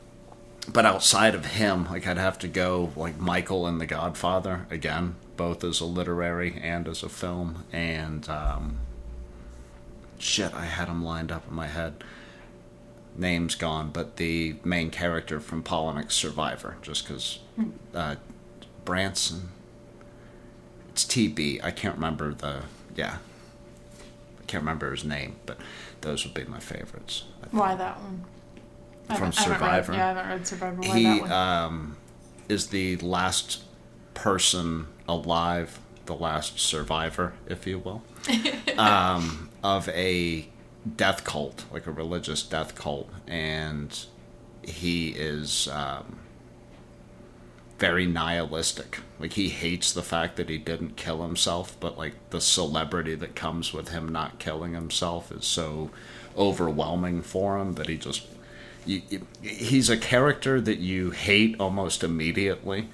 [0.66, 5.14] but outside of him, like I'd have to go like Michael and The Godfather again,
[5.36, 7.64] both as a literary and as a film.
[7.72, 8.78] And um,
[10.18, 12.04] shit, I had them lined up in my head.
[13.16, 17.38] Name's gone, but the main character from Palahniuk's Survivor, just because
[17.94, 18.16] uh,
[18.84, 19.50] Branson.
[20.90, 21.62] It's TB.
[21.62, 22.62] I can't remember the
[22.96, 23.18] yeah.
[24.40, 25.58] I can't remember his name, but
[26.00, 27.24] those would be my favorites.
[27.50, 28.24] Why that one?
[29.16, 29.92] From Survivor?
[29.92, 30.80] Read, yeah, I haven't read Survivor.
[30.80, 31.32] Why he that one?
[31.32, 31.96] um,
[32.48, 33.62] is the last
[34.14, 38.02] person alive, the last survivor, if you will,
[38.78, 40.48] um, of a
[40.96, 44.06] death cult, like a religious death cult, and
[44.62, 46.18] he is um,
[47.78, 49.00] very nihilistic.
[49.18, 53.34] Like he hates the fact that he didn't kill himself, but like the celebrity that
[53.34, 55.90] comes with him not killing himself is so
[56.36, 58.26] overwhelming for him that he just
[58.86, 62.88] you, you- he's a character that you hate almost immediately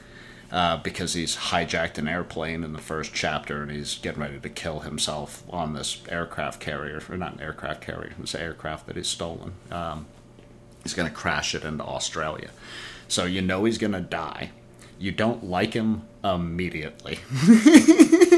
[0.52, 4.48] uh, because he's hijacked an airplane in the first chapter and he's getting ready to
[4.48, 9.08] kill himself on this aircraft carrier or not an aircraft carrier this aircraft that he's
[9.08, 9.52] stolen.
[9.70, 10.06] Um,
[10.82, 12.50] he's going to crash it into australia.
[13.08, 14.50] So you know he's going to die.
[14.98, 17.18] You don't like him immediately.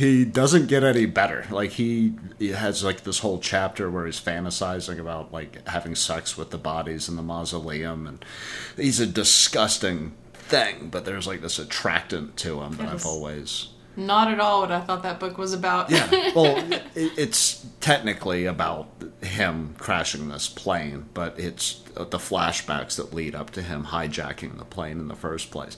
[0.00, 1.46] He doesn't get any better.
[1.50, 6.38] Like he, he has like this whole chapter where he's fantasizing about like having sex
[6.38, 8.24] with the bodies in the mausoleum, and
[8.78, 10.14] he's a disgusting
[10.50, 10.88] thing.
[10.90, 13.68] But there's like this attractant to him that I've always.
[13.96, 15.90] Not at all what I thought that book was about.
[15.90, 16.32] Yeah.
[16.34, 16.56] Well,
[16.94, 18.88] it, it's technically about
[19.20, 24.64] him crashing this plane, but it's the flashbacks that lead up to him hijacking the
[24.64, 25.76] plane in the first place.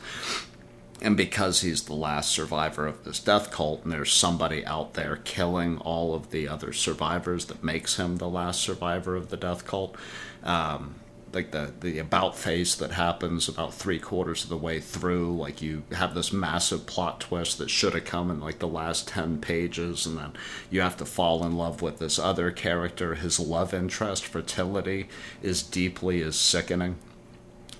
[1.01, 5.17] And because he's the last survivor of this death cult, and there's somebody out there
[5.17, 9.67] killing all of the other survivors that makes him the last survivor of the death
[9.67, 9.97] cult,
[10.45, 10.95] um,
[11.33, 15.37] like the the about face that happens about three quarters of the way through.
[15.37, 19.09] Like you have this massive plot twist that should have come in like the last
[19.09, 20.33] ten pages, and then
[20.71, 23.15] you have to fall in love with this other character.
[23.15, 25.09] His love interest, fertility,
[25.43, 26.97] is deeply is sickening.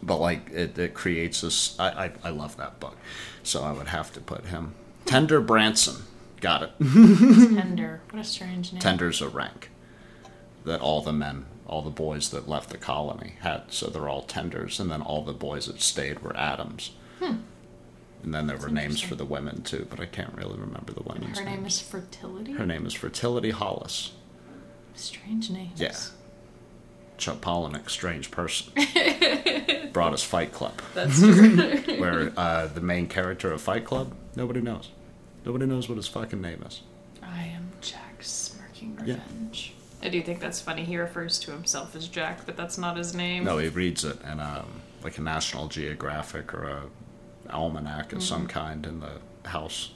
[0.03, 1.79] But like it, it creates this.
[1.79, 2.97] I, I I love that book,
[3.43, 4.75] so I would have to put him.
[5.05, 6.05] Tender Branson,
[6.41, 6.71] got it.
[6.81, 8.01] Tender.
[8.11, 8.81] What a strange name.
[8.81, 9.71] Tender's a rank
[10.65, 13.63] that all the men, all the boys that left the colony had.
[13.73, 16.93] So they're all tenders, and then all the boys that stayed were Adams.
[17.21, 21.03] And then there were names for the women too, but I can't really remember the
[21.03, 21.47] women's name.
[21.47, 21.81] Her name names.
[21.81, 22.53] is Fertility.
[22.53, 24.13] Her name is Fertility Hollis.
[24.95, 25.81] Strange names.
[25.81, 25.95] Yeah.
[27.17, 28.73] Chuck Palahniuk, strange person.
[29.93, 31.57] Brought us Fight Club, That's true.
[32.01, 34.91] where uh, the main character of Fight Club, nobody knows.
[35.45, 36.83] Nobody knows what his fucking name is.
[37.23, 39.21] I am Jack Smirking Yeah.
[40.03, 40.15] Revenge.
[40.15, 40.85] I do think that's funny.
[40.85, 43.45] He refers to himself as Jack, but that's not his name.
[43.45, 46.83] No, he reads it in um, like a National Geographic or a
[47.51, 49.93] almanac of some kind in the house,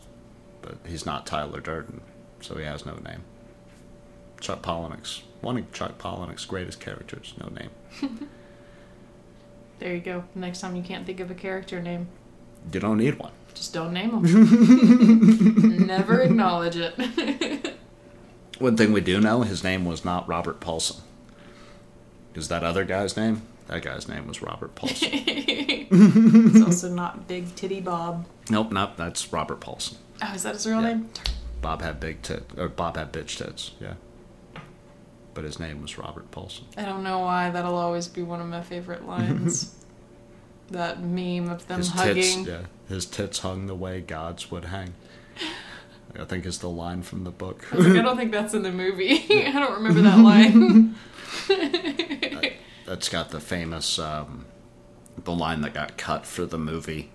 [0.63, 2.01] but he's not Tyler Durden,
[2.41, 3.23] so he has no name.
[4.41, 7.71] Chuck Palahniuk's one of Chuck Palahniuk's greatest characters, no name.
[9.79, 10.25] There you go.
[10.35, 12.09] Next time you can't think of a character name,
[12.73, 13.33] You don't need one.
[13.53, 15.87] just don't name him.
[15.87, 17.76] Never acknowledge it.
[18.59, 21.03] One thing we do know, his name was not Robert Paulson.
[22.35, 23.43] Is that other guy's name?
[23.69, 25.09] That guy's name was Robert Paulson.
[25.13, 28.27] it's also not Big Titty Bob.
[28.51, 29.99] nope, nope, that's Robert Paulson.
[30.23, 30.89] Oh, is that his real Yeah.
[30.89, 31.11] name?
[31.63, 33.95] Bob had big tit, or Bob had bitch tits, yeah.
[35.35, 36.67] But his name was Robert Paulson.
[36.77, 37.51] I don't know why.
[37.51, 39.75] That'll always be one of my favorite lines.
[40.71, 42.15] that meme of them his hugging.
[42.15, 44.95] tits, yeah, his tits hung the way gods would hang.
[46.19, 47.65] I think is the line from the book.
[47.73, 49.25] I like, I don't think that's in the movie.
[49.47, 50.95] I don't remember that line.
[52.87, 54.47] That's got the famous, um,
[55.25, 57.11] the line that got cut for the movie,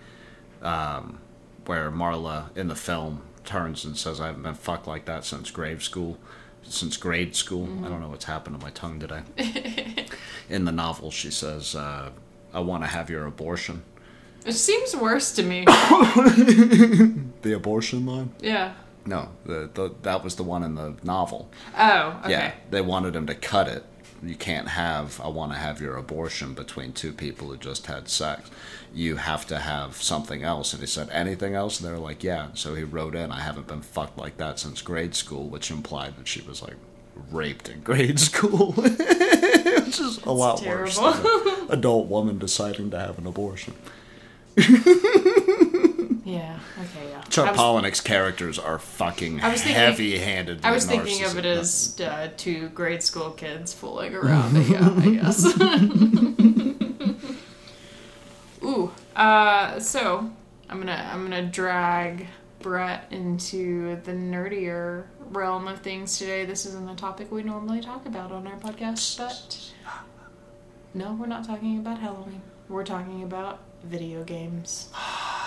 [0.62, 1.20] um,
[1.66, 5.50] where Marla in the film turns and says, "I haven't been fucked like that since
[5.50, 6.18] grade school."
[6.64, 9.24] Since grade school, I don't know what's happened to my tongue today.
[10.50, 12.12] in the novel, she says, uh,
[12.54, 13.84] "I want to have your abortion."
[14.46, 15.66] It seems worse to me.
[17.42, 18.32] The abortion line?
[18.40, 18.74] Yeah.
[19.06, 21.50] No, the, the that was the one in the novel.
[21.78, 22.32] Oh, okay.
[22.32, 23.84] Yeah, they wanted him to cut it.
[24.24, 28.08] You can't have I want to have your abortion between two people who just had
[28.08, 28.52] sex.
[28.94, 30.74] You have to have something else.
[30.74, 31.80] And he said, anything else?
[31.80, 32.50] And they were like, yeah.
[32.54, 36.18] So he wrote in, I haven't been fucked like that since grade school, which implied
[36.18, 36.76] that she was like
[37.32, 38.74] raped in grade school.
[38.74, 43.74] Which is a lot worse than an adult woman deciding to have an abortion.
[46.23, 46.60] Yeah.
[46.79, 47.10] Okay.
[47.10, 47.21] Yeah.
[47.23, 50.63] Chuck I was, Palahniuk's characers are fucking I was thinking- heavy-handed.
[50.63, 54.55] I was thinking of it as uh, two grade school kids fooling around.
[54.67, 55.45] yeah, I guess.
[58.63, 58.91] Ooh.
[59.15, 59.79] Uh.
[59.79, 60.29] So
[60.69, 62.27] I'm gonna I'm gonna drag
[62.60, 66.45] Brett into the nerdier realm of things today.
[66.45, 69.71] This isn't a topic we normally talk about on our podcast, but
[70.93, 72.43] no, we're not talking about Halloween.
[72.69, 74.89] We're talking about video games.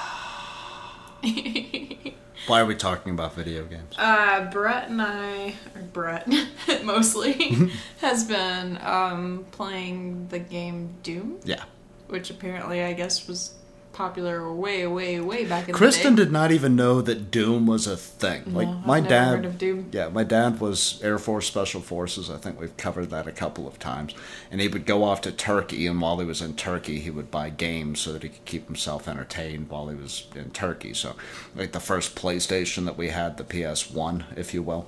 [2.47, 3.95] Why are we talking about video games?
[3.97, 6.29] Uh, Brett and I, or Brett
[6.85, 7.57] mostly,
[8.01, 11.65] has been um, playing the game Doom, Yeah.
[12.09, 13.55] which apparently I guess was
[13.95, 15.77] popular way, way, way back in Kristen the day.
[15.77, 18.53] Kristen did not even know that Doom was a thing.
[18.53, 19.89] Like No, my dad, heard of Doom.
[19.93, 22.29] yeah, my dad was Air Force Special Forces.
[22.29, 24.13] I think we've covered that a couple of times.
[24.51, 27.31] And he would go off to Turkey, and while he was in Turkey, he would
[27.31, 30.93] buy games so that he could keep himself entertained while he was in Turkey.
[30.93, 31.15] So,
[31.55, 34.87] like the first PlayStation that we had, the PS One, if you will.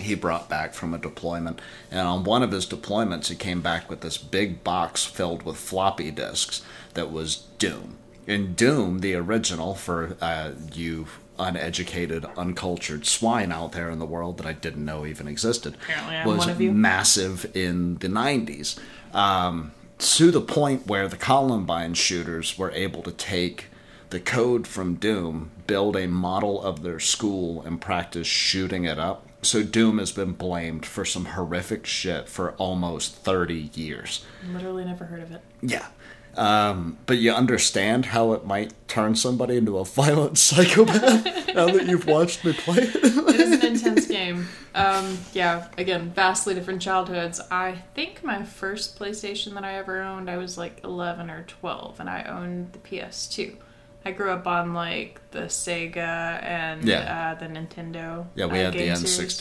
[0.00, 3.88] He brought back from a deployment, and on one of his deployments, he came back
[3.88, 6.62] with this big box filled with floppy disks
[6.94, 7.98] that was Doom.
[8.26, 11.06] In Doom, the original, for uh, you
[11.38, 15.76] uneducated, uncultured swine out there in the world that I didn't know even existed,
[16.24, 16.72] was one of you.
[16.72, 18.78] massive in the 90s.
[19.12, 23.66] Um, to the point where the Columbine shooters were able to take
[24.10, 29.26] the code from Doom, build a model of their school, and practice shooting it up.
[29.42, 34.24] So Doom has been blamed for some horrific shit for almost 30 years.
[34.52, 35.42] Literally never heard of it.
[35.60, 35.86] Yeah.
[36.36, 41.86] Um, but you understand how it might turn somebody into a violent psychopath now that
[41.86, 42.94] you've watched me play it.
[42.96, 44.46] It is an intense game.
[44.74, 47.40] Um, yeah, again, vastly different childhoods.
[47.50, 52.00] I think my first PlayStation that I ever owned, I was like 11 or 12,
[52.00, 53.56] and I owned the PS2.
[54.04, 55.96] I grew up on like the Sega
[56.42, 57.34] and Yeah.
[57.36, 58.26] uh, the Nintendo.
[58.34, 59.40] Yeah, we uh, had the game series.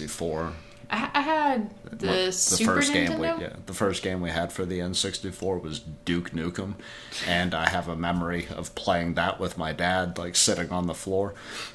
[0.94, 1.10] N64.
[1.14, 3.08] I, I had the, What- Super first Nintendo.
[3.10, 6.76] game we yeah, the first game we had for the N64 was Duke Nukem,
[7.28, 10.94] and I have a memory of playing that with my dad, like sitting on the
[10.94, 11.34] floor,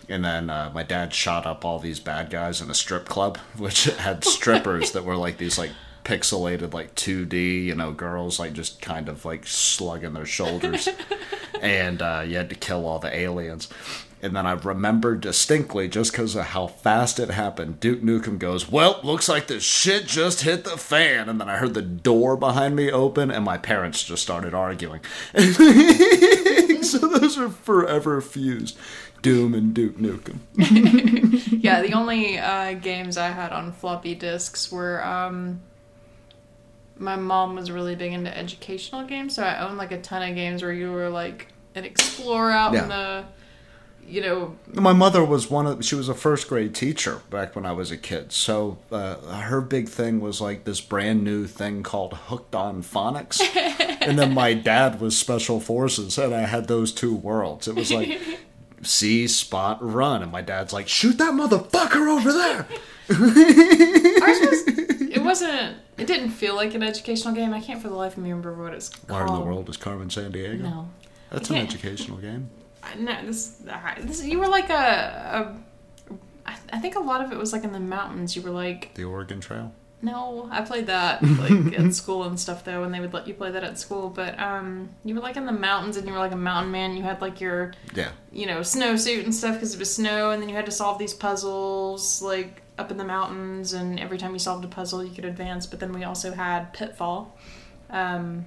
[0.08, 3.36] and then uh, my dad shot up all these bad guys in a strip club,
[3.56, 5.70] which had strippers that were like these like
[6.04, 10.88] pixelated like 2D, you know, girls like just kind of like slugging their shoulders,
[11.60, 13.68] and uh, you had to kill all the aliens.
[14.20, 18.68] And then I remember distinctly, just because of how fast it happened, Duke Nukem goes,
[18.68, 21.28] Well, looks like the shit just hit the fan.
[21.28, 25.00] And then I heard the door behind me open, and my parents just started arguing.
[25.34, 28.76] so those are forever fused
[29.22, 30.38] Doom and Duke Nukem.
[31.60, 35.60] Yeah, the only uh, games I had on floppy disks were um,
[36.96, 40.34] my mom was really big into educational games, so I owned like a ton of
[40.34, 43.24] games where you were like an explorer out in the,
[44.08, 47.66] you know, My mother was one of she was a first grade teacher back when
[47.66, 48.32] I was a kid.
[48.32, 53.40] So uh, her big thing was like this brand new thing called Hooked on Phonics,
[54.00, 57.68] and then my dad was Special Forces, and I had those two worlds.
[57.68, 58.18] It was like
[58.82, 62.66] see, spot, run, and my dad's like shoot that motherfucker over there.
[63.08, 64.64] was.
[65.10, 65.76] It wasn't.
[65.96, 67.52] It didn't feel like an educational game.
[67.52, 69.10] I can't for the life of me remember what it's called.
[69.10, 70.60] Where in the world is Carmen Sandiego?
[70.60, 70.88] No.
[71.30, 72.50] That's an educational game.
[72.96, 73.60] No, this,
[74.00, 76.10] this you were like a, a
[76.46, 78.34] I, I think a lot of it was like in the mountains.
[78.36, 79.72] You were like, The Oregon Trail.
[80.00, 83.34] no, I played that like at school and stuff though, and they would let you
[83.34, 84.08] play that at school.
[84.08, 86.96] But um, you were like in the mountains, and you were like a mountain man.
[86.96, 88.10] You had like your Yeah.
[88.32, 90.98] you know snowsuit and stuff because it was snow, and then you had to solve
[90.98, 93.72] these puzzles like up in the mountains.
[93.72, 95.66] And every time you solved a puzzle, you could advance.
[95.66, 97.36] But then we also had Pitfall.
[97.90, 98.46] Um,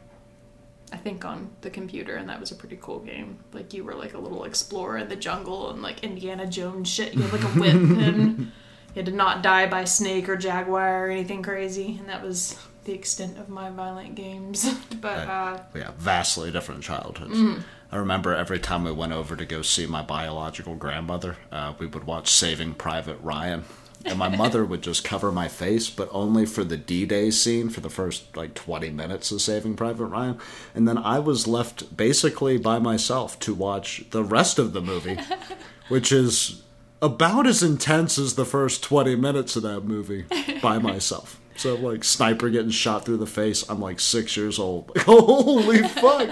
[0.91, 3.39] I think on the computer, and that was a pretty cool game.
[3.53, 7.13] Like you were like a little explorer in the jungle and like Indiana Jones shit.
[7.13, 8.51] You had like a whip and you
[8.95, 12.93] had to not die by snake or jaguar or anything crazy, and that was the
[12.93, 14.73] extent of my violent games.
[15.01, 17.37] but uh, yeah, vastly different childhoods.
[17.37, 17.63] Mm.
[17.91, 21.85] I remember every time we went over to go see my biological grandmother, uh, we
[21.85, 23.65] would watch Saving Private Ryan.
[24.05, 27.69] And my mother would just cover my face, but only for the D Day scene
[27.69, 30.39] for the first like 20 minutes of Saving Private Ryan.
[30.73, 35.19] And then I was left basically by myself to watch the rest of the movie,
[35.89, 36.63] which is
[37.01, 40.25] about as intense as the first 20 minutes of that movie
[40.61, 41.39] by myself.
[41.55, 43.67] So, like, sniper getting shot through the face.
[43.69, 44.89] I'm like six years old.
[44.95, 46.29] Like, holy fuck.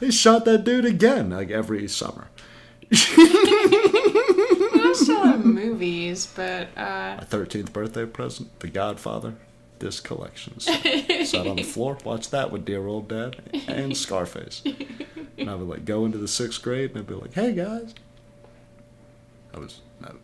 [0.00, 2.28] They shot that dude again, like, every summer.
[4.94, 9.34] still have movies, but uh, My 13th birthday present, The Godfather,
[9.78, 10.60] disc collection.
[10.60, 11.26] set.
[11.26, 13.36] Sat on the floor, watched that with dear old dad
[13.68, 14.62] and Scarface.
[15.36, 17.94] And I would, like, go into the sixth grade and I'd be like, hey, guys.
[19.54, 19.80] I was.
[20.00, 20.14] No,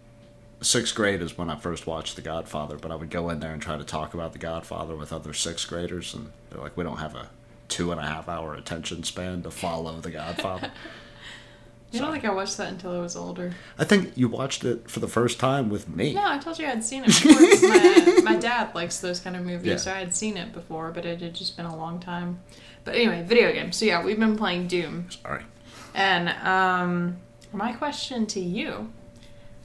[0.61, 3.53] sixth grade is when I first watched The Godfather, but I would go in there
[3.53, 6.85] and try to talk about The Godfather with other sixth graders, and they're like, we
[6.85, 7.29] don't have a
[7.69, 10.73] two and a half hour attention span to follow The Godfather.
[11.93, 13.53] I don't think I watched that until I was older.
[13.79, 16.15] I think you watched it for the first time with me.
[16.15, 17.69] No, I told you I'd seen it before.
[17.69, 19.77] my, my dad likes those kind of movies, Yeah.
[19.77, 22.41] so I had seen it before, but it had just been a long time.
[22.85, 23.77] But anyway, video games.
[23.77, 25.09] So yeah, we've been playing Doom.
[25.11, 25.43] Sorry.
[25.95, 27.17] And um,
[27.53, 28.93] my question to you,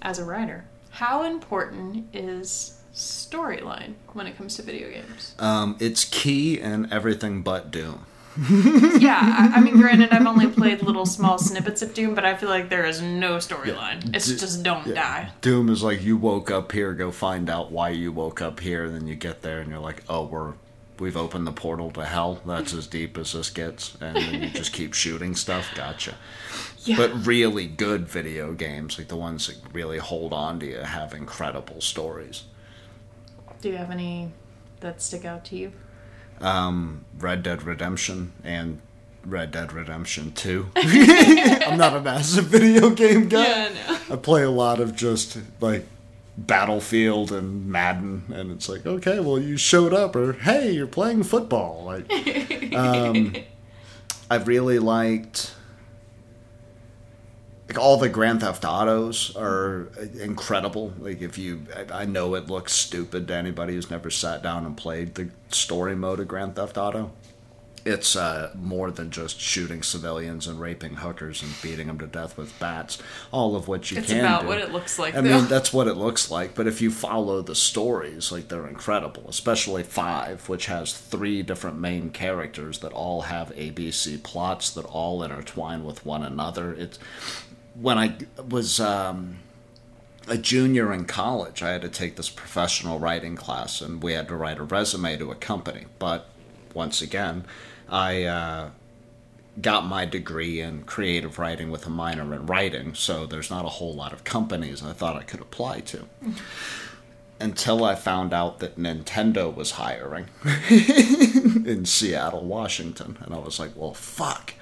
[0.01, 5.35] as a writer, how important is storyline when it comes to video games?
[5.39, 8.05] Um, it's key in everything but Doom.
[8.99, 12.35] yeah, I, I mean, granted, I've only played little small snippets of Doom, but I
[12.35, 14.13] feel like there is no storyline.
[14.15, 15.31] It's D- just don't die.
[15.41, 18.85] Doom is like you woke up here, go find out why you woke up here,
[18.85, 20.53] and then you get there and you're like, oh, we're
[20.99, 22.41] we've opened the portal to hell.
[22.45, 25.69] That's as deep as this gets, and then you just keep shooting stuff.
[25.75, 26.15] Gotcha.
[26.83, 26.97] Yeah.
[26.97, 31.13] But really good video games, like the ones that really hold on to you, have
[31.13, 32.43] incredible stories.
[33.61, 34.31] Do you have any
[34.81, 35.71] that stick out to you?
[36.41, 38.79] Um, Red Dead Redemption and
[39.25, 40.71] Red Dead Redemption 2.
[40.75, 43.69] I'm not a massive video game guy.
[43.69, 43.97] no.
[44.11, 45.85] I play a lot of just like
[46.37, 51.23] Battlefield and Madden, and it's like, okay, well, you showed up, or hey, you're playing
[51.23, 51.83] football.
[51.85, 52.11] Like,
[52.75, 53.35] um,
[54.29, 55.54] I really liked
[57.67, 59.87] like all the Grand Theft Autos are
[60.19, 60.93] incredible.
[60.99, 64.65] Like, if you, I I know it looks stupid to anybody who's never sat down
[64.65, 67.11] and played the story mode of Grand Theft Auto
[67.85, 72.35] it's uh, more than just shooting civilians and raping hookers and beating them to death
[72.35, 72.97] with bats,
[73.31, 74.47] all of which you It's can It's about do.
[74.47, 75.37] what it looks like, I though.
[75.41, 76.55] mean, that's what it looks like.
[76.55, 79.25] But if you follow the stories, like they're incredible.
[79.29, 85.21] Especially five, which has three different main characters that all have ABC plots that all
[85.21, 86.73] intertwine with one another.
[86.73, 86.97] It's
[87.79, 88.15] when I
[88.49, 89.37] was um,
[90.27, 94.27] a junior in college, I had to take this professional writing class, and we had
[94.29, 95.85] to write a resume to a company.
[95.99, 96.27] But
[96.73, 97.45] once again,
[97.89, 98.69] I uh,
[99.61, 103.69] got my degree in creative writing with a minor in writing, so there's not a
[103.69, 106.05] whole lot of companies I thought I could apply to.
[107.37, 110.29] Until I found out that Nintendo was hiring
[110.69, 113.17] in Seattle, Washington.
[113.19, 114.53] And I was like, well, fuck.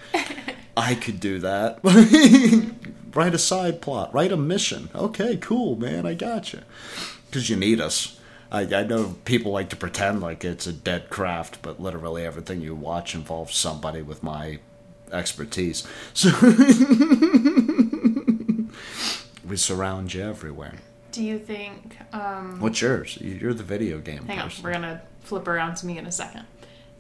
[0.76, 1.80] I could do that.
[3.14, 4.90] write a side plot, write a mission.
[4.96, 6.60] Okay, cool, man, I got you.
[7.28, 8.20] Because you need us.
[8.52, 12.62] I, I know people like to pretend like it's a dead craft, but literally everything
[12.62, 14.60] you watch involves somebody with my
[15.12, 15.86] expertise.
[16.14, 16.30] So
[19.48, 20.76] we surround you everywhere.
[21.12, 21.98] Do you think?
[22.12, 23.18] Um, What's yours?
[23.22, 24.64] You're the video game hang on, person.
[24.64, 26.46] we're gonna flip around to me in a second.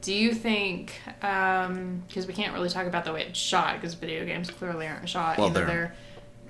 [0.03, 0.93] Do you think?
[1.21, 5.07] Because we can't really talk about the way it's shot, because video games clearly aren't
[5.07, 5.37] shot.
[5.37, 5.95] Well, Either they're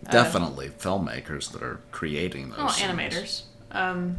[0.08, 2.58] uh, Definitely filmmakers that are creating those.
[2.58, 3.43] well, animators.
[3.72, 4.18] Um,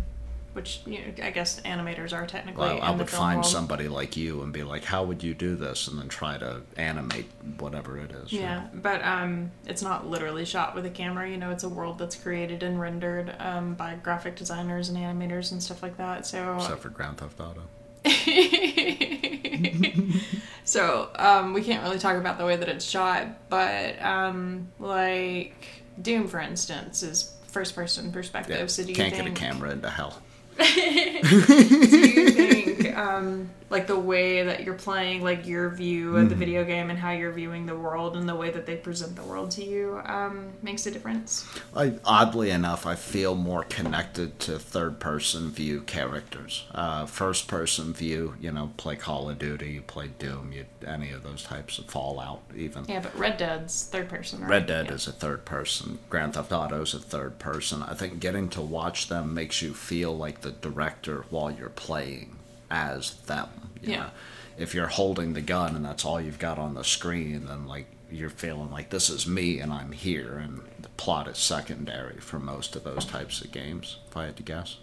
[0.55, 2.64] which you know, I guess animators are technically.
[2.64, 3.47] Well, I would find world.
[3.47, 6.62] somebody like you and be like, "How would you do this?" and then try to
[6.76, 7.26] animate
[7.59, 8.32] whatever it is.
[8.32, 11.28] Yeah, but um, it's not literally shot with a camera.
[11.28, 15.51] You know, it's a world that's created and rendered um, by graphic designers and animators
[15.51, 16.24] and stuff like that.
[16.24, 17.62] So, Except for Grand Theft Auto.
[20.65, 25.67] so um, we can't really talk about the way that it's shot, but um, like
[26.01, 28.59] Doom, for instance, is first-person perspective.
[28.59, 29.35] Yeah, So do you can't think?
[29.35, 30.21] get a camera into hell.
[30.59, 36.34] do you think um, like the way that you're playing like your view of the
[36.34, 39.22] video game and how you're viewing the world and the way that they present the
[39.22, 44.59] world to you um, makes a difference I, oddly enough, I feel more connected to
[44.59, 46.66] third-person view characters.
[46.72, 51.22] Uh, first-person view, you know, play Call of Duty, you play Doom, you any of
[51.24, 52.84] those types of Fallout, even.
[52.86, 54.51] yeah but red dead's third person right?
[54.51, 54.92] Red Dead Yeah.
[54.95, 55.99] is a third person.
[56.11, 57.82] Grand Theft Auto is a third person.
[57.82, 62.36] I think getting to watch them makes you feel like the director while you're playing
[62.71, 63.49] as them.
[63.83, 63.99] you Yeah.
[63.99, 64.11] know?
[64.57, 67.87] If you're holding the gun and that's all you've got on the screen, then like
[68.11, 72.39] you're feeling like this is me and I'm here, and the plot is secondary for
[72.39, 73.99] most of those types of games.
[74.09, 74.77] If I had to guess.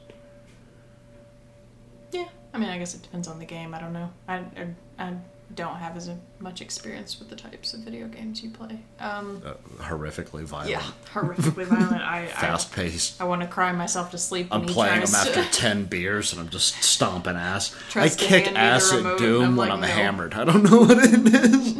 [2.11, 4.67] yeah i mean i guess it depends on the game i don't know i, I,
[4.99, 5.13] I
[5.55, 9.53] don't have as much experience with the types of video games you play um, Uh,
[9.83, 10.83] horrifically violent, yeah
[11.13, 13.21] horrifically violent i, fast paced.
[13.21, 16.41] I, I want to cry myself to sleep I'm playing them after 10 beers and
[16.41, 17.75] I'm just stomping ass.
[17.95, 19.87] I kick hand me the ass at Doom I'm when like, I'm no.
[19.87, 20.33] hammered.
[20.33, 21.75] I don't know what it is.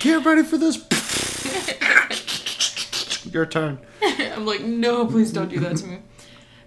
[0.00, 0.76] Get ready for this.
[3.32, 3.78] Your turn.
[4.02, 5.98] I'm like, no, please don't do that to me.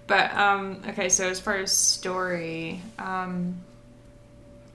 [0.08, 3.62] But um, okay, so as far as story, um,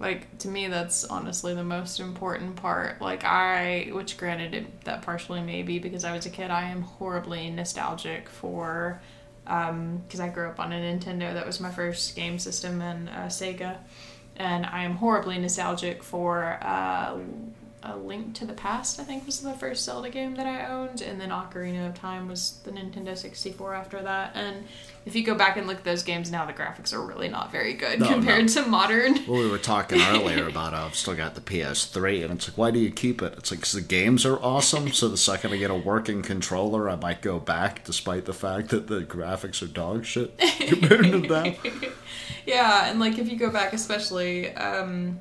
[0.03, 3.01] like to me, that's honestly the most important part.
[3.01, 6.69] Like I, which granted it, that partially may be because I was a kid, I
[6.69, 9.01] am horribly nostalgic for,
[9.45, 11.33] because I grew up on a Nintendo.
[11.33, 13.79] That was my first game system and uh, Sega,
[14.37, 16.59] and I am horribly nostalgic for.
[16.61, 17.19] Uh,
[17.83, 21.01] a Link to the Past, I think, was the first Zelda game that I owned,
[21.01, 24.33] and then Ocarina of Time was the Nintendo 64 after that.
[24.35, 24.65] And
[25.05, 27.51] if you go back and look at those games now, the graphics are really not
[27.51, 28.63] very good No, compared no.
[28.63, 29.15] to modern.
[29.27, 32.71] Well, we were talking earlier about I've still got the PS3, and it's like, why
[32.71, 33.35] do you keep it?
[33.37, 36.97] It's like, the games are awesome, so the second I get a working controller, I
[36.97, 41.55] might go back, despite the fact that the graphics are dog shit compared to them.
[42.47, 45.19] yeah, and like if you go back, especially um,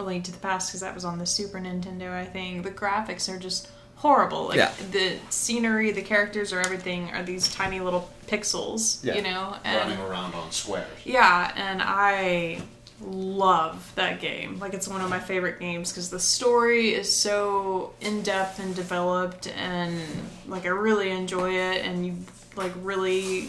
[0.00, 2.70] A Link to the Past, because that was on the Super Nintendo, I think, the
[2.70, 4.46] graphics are just horrible.
[4.48, 4.72] Like Yeah.
[4.90, 9.14] the scenery, the characters, or everything are these tiny little pixels, yeah.
[9.14, 9.56] you know?
[9.64, 10.88] And around on squares.
[11.04, 12.62] Yeah, and I
[13.02, 14.58] love that game.
[14.58, 18.74] Like it's one of my favorite games because the story is so in depth and
[18.74, 20.00] developed, and
[20.46, 22.16] like I really enjoy it, and you
[22.56, 23.48] like really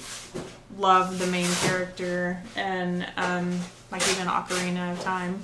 [0.78, 3.60] love the main character, and um,
[3.92, 5.42] like even Ocarina of Time.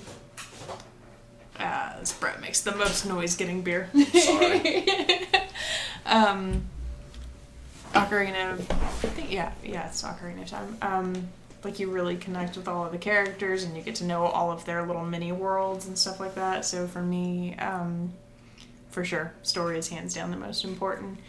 [1.59, 3.89] Uh, this Brett makes the most noise getting beer.
[4.13, 4.87] Sorry.
[6.05, 6.63] um,
[7.93, 8.75] Ocarina of, I
[9.09, 10.77] think, yeah, yeah, it's Ocarina of Time.
[10.81, 11.27] Um,
[11.63, 14.51] like you really connect with all of the characters and you get to know all
[14.51, 16.65] of their little mini worlds and stuff like that.
[16.65, 18.13] So for me, um,
[18.89, 21.19] for sure, story is hands down the most important.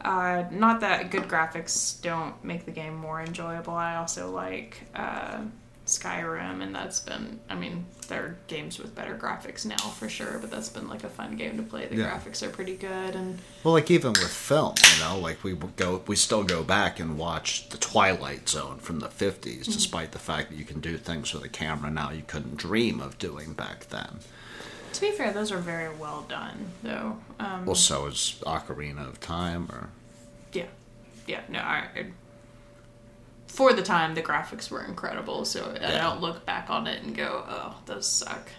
[0.00, 3.74] Uh, not that good graphics don't make the game more enjoyable.
[3.74, 5.40] I also like uh,
[5.86, 10.38] Skyrim, and that's been, I mean, there are games with better graphics now for sure,
[10.38, 11.86] but that's been like a fun game to play.
[11.86, 12.10] The Yeah.
[12.18, 16.02] graphics are pretty good, and Well, like even with film, you know, like we go,
[16.06, 19.72] we still go back and watch the Twilight Zone from the '50s, Mm-hmm.
[19.72, 23.00] despite the fact that you can do things with a camera now you couldn't dream
[23.00, 24.20] of doing back then.
[24.94, 27.18] to be fair, those are very well done, though.
[27.40, 29.90] Um, Well, so is Ocarina of Time, or
[30.52, 30.66] yeah,
[31.26, 32.06] yeah, no, I, I
[33.54, 35.44] for the time, the graphics were incredible.
[35.44, 38.50] So I don't look back on it and go, "Oh, those suck."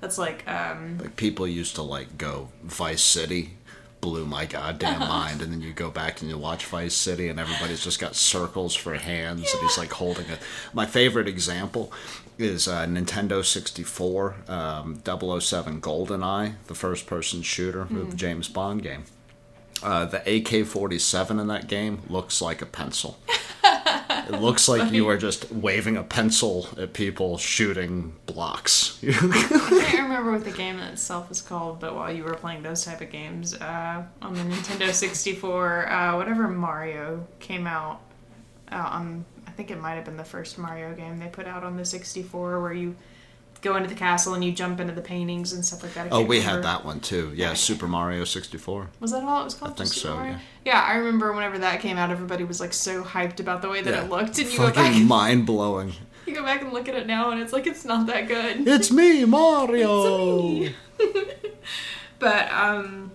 [0.00, 3.56] That's like, um, Like people used to like go Vice City,
[4.00, 7.40] blew my goddamn mind, and then you go back and you watch Vice City, and
[7.40, 10.38] everybody's just got circles for hands, and he's like holding it.
[10.72, 11.92] My favorite example
[12.38, 19.02] is uh, Nintendo 64, um, 007 GoldenEye, the first-person shooter, the James Bond game.
[19.82, 23.18] Uh, the AK 47 in that game looks like a pencil.
[24.28, 29.02] It looks like you are just waving a pencil at people shooting blocks.
[29.02, 29.12] I
[29.86, 33.00] can't remember what the game itself is called, but while you were playing those type
[33.00, 38.02] of games uh, on the Nintendo 64, uh, whatever Mario came out
[38.70, 41.64] uh, on, I think it might have been the first Mario game they put out
[41.64, 42.96] on the 64, where you
[43.60, 46.08] go into the castle and you jump into the paintings and stuff like that.
[46.12, 46.56] Oh, we remember.
[46.56, 47.32] had that one too.
[47.34, 47.54] Yeah.
[47.54, 48.88] Super Mario 64.
[49.00, 49.72] Was that all it was called?
[49.72, 50.32] I think Just so, Mario?
[50.32, 50.38] yeah.
[50.64, 53.80] Yeah, I remember whenever that came out, everybody was like so hyped about the way
[53.82, 54.04] that Yeah.
[54.04, 55.92] it looked, and you go Fucking back, mind blowing.
[56.26, 58.66] you go back and look at it now, and it's like it's not that good.
[58.68, 60.42] It's me, Mario.
[60.42, 60.74] me.
[62.18, 63.12] But um,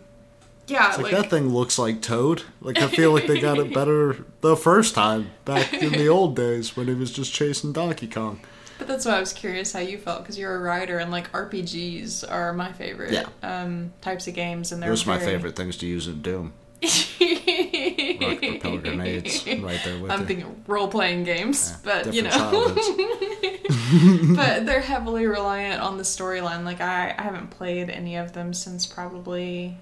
[0.67, 2.43] yeah, It's like, like, that thing looks like Toad.
[2.61, 6.35] Like I feel like they got it better the first time back in the old
[6.37, 8.39] days when he was just chasing Donkey Kong.
[8.84, 11.31] But that's why I was curious how you felt because you're a writer, and like
[11.31, 13.25] RPGs are my favorite Yeah.
[13.41, 16.53] um types of games, and they're Those are my favorite things to use in Doom.
[16.84, 16.89] Rock
[18.84, 20.25] grenades right there with I'm you.
[20.25, 22.75] thinking role playing games, Yeah, but you know.
[24.36, 26.65] but they're heavily reliant on the storyline.
[26.65, 29.77] Like I, I haven't played any of them since probably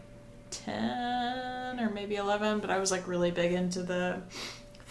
[0.52, 2.60] ten or maybe eleven.
[2.60, 4.22] But I was like really big into the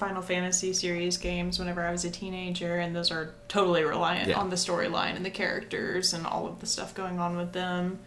[0.01, 4.39] Final Fantasy series games whenever I was a teenager, and those are totally reliant Yeah.
[4.41, 7.99] on the storyline and the characters and all of the stuff going on with them.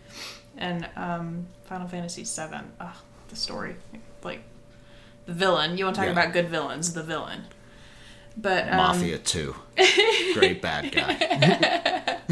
[0.57, 2.95] And um, Final Fantasy Seven, ugh,
[3.29, 3.75] the story,
[4.23, 4.41] like
[5.27, 5.77] the villain.
[5.77, 6.19] You want to talk Yeah.
[6.19, 6.93] about good villains?
[6.93, 7.43] The villain.
[8.35, 9.55] But um, Mafia 2.
[10.33, 11.99] Great bad guy.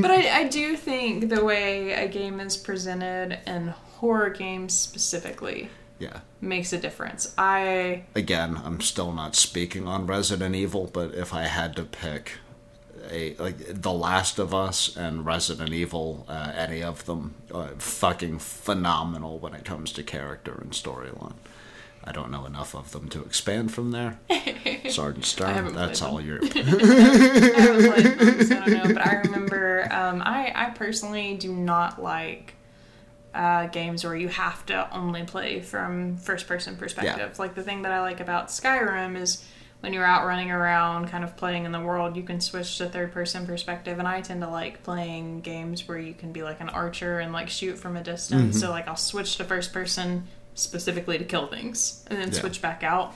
[0.00, 5.68] But I, I do think the way a game is presented and horror games specifically
[5.98, 6.20] Yeah.
[6.40, 7.32] makes a difference.
[7.38, 12.32] I Again, I'm still not speaking on Resident Evil, but if I had to pick
[13.10, 18.38] a like The Last of Us and Resident Evil, uh, any of them, uh, fucking
[18.38, 21.34] phenomenal when it comes to character and storyline.
[22.06, 24.18] I don't know enough of them to expand from there.
[24.90, 26.38] Sergeant Stern, that's all you're.
[26.44, 26.78] I haven't
[27.94, 28.94] played them, so I don't know.
[28.94, 32.54] But I remember um, I, I personally do not like
[33.34, 37.38] uh, games where you have to only play from first person perspective.
[37.38, 39.44] Like the thing that I like about Skyrim is
[39.80, 42.88] when you're out running around, kind of playing in the world, you can switch to
[42.88, 43.98] third person perspective.
[43.98, 47.32] And I tend to like playing games where you can be like an archer and
[47.32, 48.58] like shoot from a distance.
[48.60, 52.38] So like I'll switch to first person specifically to kill things, and then Yeah.
[52.40, 53.12] switch back out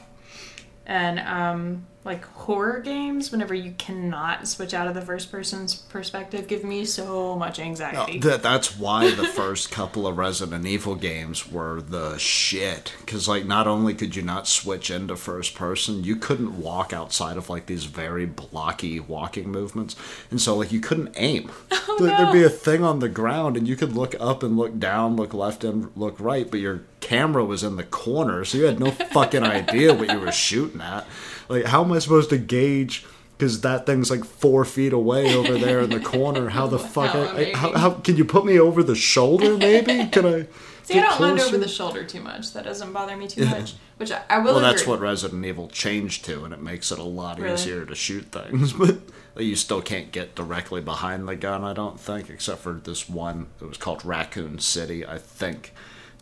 [0.88, 6.48] and um, like horror games whenever you cannot switch out of the first person's perspective
[6.48, 11.46] give me so much anxiety That, that's why the first couple of Resident Evil games
[11.50, 12.94] were the shit.
[13.00, 17.36] Because, like, not only could you not switch into first person, you couldn't walk outside
[17.36, 19.94] of, like, these very blocky walking movements.
[20.30, 21.50] And so, like, you couldn't aim.
[21.98, 24.78] There- There'd be a thing on the ground, and you could look up and look
[24.78, 28.64] down, look left and look right, but your camera was in the corner, so you
[28.64, 31.06] had no fucking idea what you were shooting at.
[31.48, 33.06] Like, how am I supposed to gauge?
[33.36, 36.48] Because that thing's like four feet away over there in the corner.
[36.50, 37.12] How the fuck?
[37.12, 39.56] How I, I, how, how can you put me over the shoulder?
[39.56, 40.46] Maybe can I?
[40.88, 43.74] see i don't mind over the shoulder too much that doesn't bother me too much
[43.98, 46.98] which i, I will Well, that's what Resident Evil changed to, and it makes it
[46.98, 47.52] a lot Really?
[47.54, 48.72] easier to shoot things.
[49.34, 53.08] But you still can't get directly behind the gun, I don't think, except for this
[53.08, 53.46] one.
[53.60, 55.06] It was called Raccoon City.
[55.06, 55.72] I think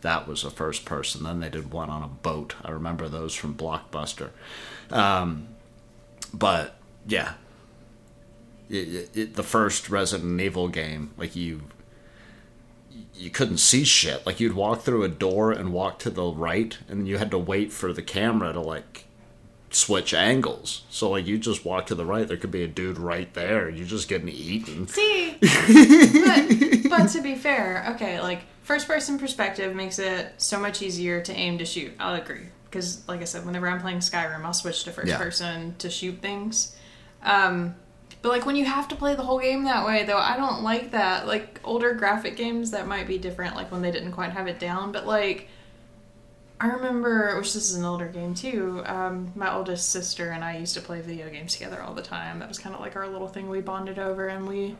[0.01, 1.23] that was a first person.
[1.23, 2.55] Then they did one on a boat.
[2.63, 4.29] I remember those from Blockbuster.
[4.91, 5.47] Um,
[6.33, 6.75] but
[7.07, 7.33] yeah,
[8.69, 11.61] it, it, it, the first Resident Evil game, like you
[13.15, 14.25] you couldn't see shit.
[14.25, 17.37] Like you'd walk through a door and walk to the right, and you had to
[17.37, 19.05] wait for the camera to like
[19.69, 20.83] switch angles.
[20.89, 23.67] So like you just walk to the right, there could be a dude right there.
[23.67, 24.87] and You're just getting eaten.
[24.87, 30.81] See, but, but to be fair, okay, like first person perspective makes it so much
[30.81, 31.93] easier to aim to shoot.
[31.99, 35.17] I'll agree because, like I said, whenever I'm playing Skyrim, I'll switch to first Yeah.
[35.17, 36.75] person to shoot things.
[37.23, 37.75] Um,
[38.21, 40.63] but like when you have to play the whole game that way, though, I don't
[40.63, 41.27] like that.
[41.27, 43.55] Like older graphic games, that might be different.
[43.55, 45.47] Like when they didn't quite have it down, but like.
[46.59, 48.81] I remember, which this is an older game too.
[48.87, 52.39] Um, my oldest sister and I used to play video games together all the time.
[52.39, 54.75] That was kind of like our little thing we bonded over, and we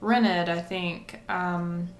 [0.00, 1.90] rented, I think, um,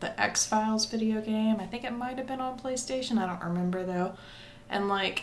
[0.00, 1.56] the X Files video game.
[1.60, 3.18] I think it might have been on PlayStation.
[3.18, 4.14] I don't remember though.
[4.70, 5.22] And like,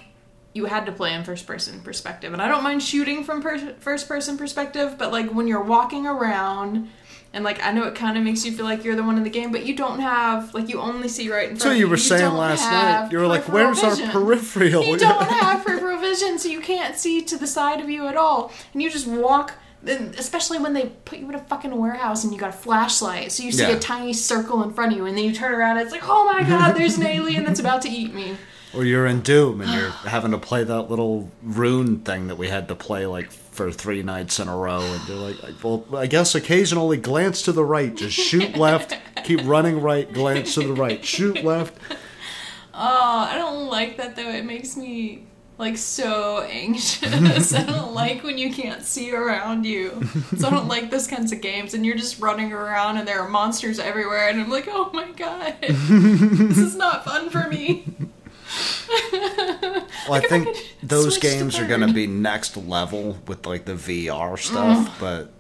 [0.54, 2.34] you had to play in first person perspective.
[2.34, 6.08] And I don't mind shooting from per- first person perspective, but like when you're walking
[6.08, 6.90] around
[7.34, 9.24] and like I know it kind of makes you feel like you're the one in
[9.24, 11.62] the game, but you don't have like you only see right in front.
[11.62, 14.10] So of you were You saying last night, you were like, "Where's our vision.
[14.10, 18.08] peripheral?" You don't have peripheral vision, so you can't see to the side of you
[18.08, 19.56] at all, and you just walk.
[19.88, 23.32] And especially when they put you in a fucking warehouse and you got a flashlight,
[23.32, 23.70] so you see Yeah.
[23.76, 26.08] a tiny circle in front of you, and then you turn around, and it's like,
[26.08, 28.36] oh my god, there's an alien that's about to eat me.
[28.74, 32.50] Or you're in Doom and you're having to play that little rune thing that we
[32.50, 36.08] had to play like for three nights in a row, and you're like, well, I
[36.08, 40.74] guess occasionally glance to the right, just shoot left, keep running right, glance to the
[40.74, 41.78] right, shoot left.
[42.78, 44.30] Oh, I don't like that though.
[44.30, 45.24] It makes me
[45.58, 47.54] like so anxious.
[47.56, 50.02] I don't like when you can't see around you.
[50.38, 53.22] So I don't like those kinds of games and you're just running around and there
[53.22, 55.56] are monsters everywhere and I'm like, "Oh my god.
[55.62, 57.86] this is not fun for me."
[60.08, 63.46] Well, Like, I if I think those games are going to be next level with
[63.46, 65.35] like the VR stuff, but uh, c-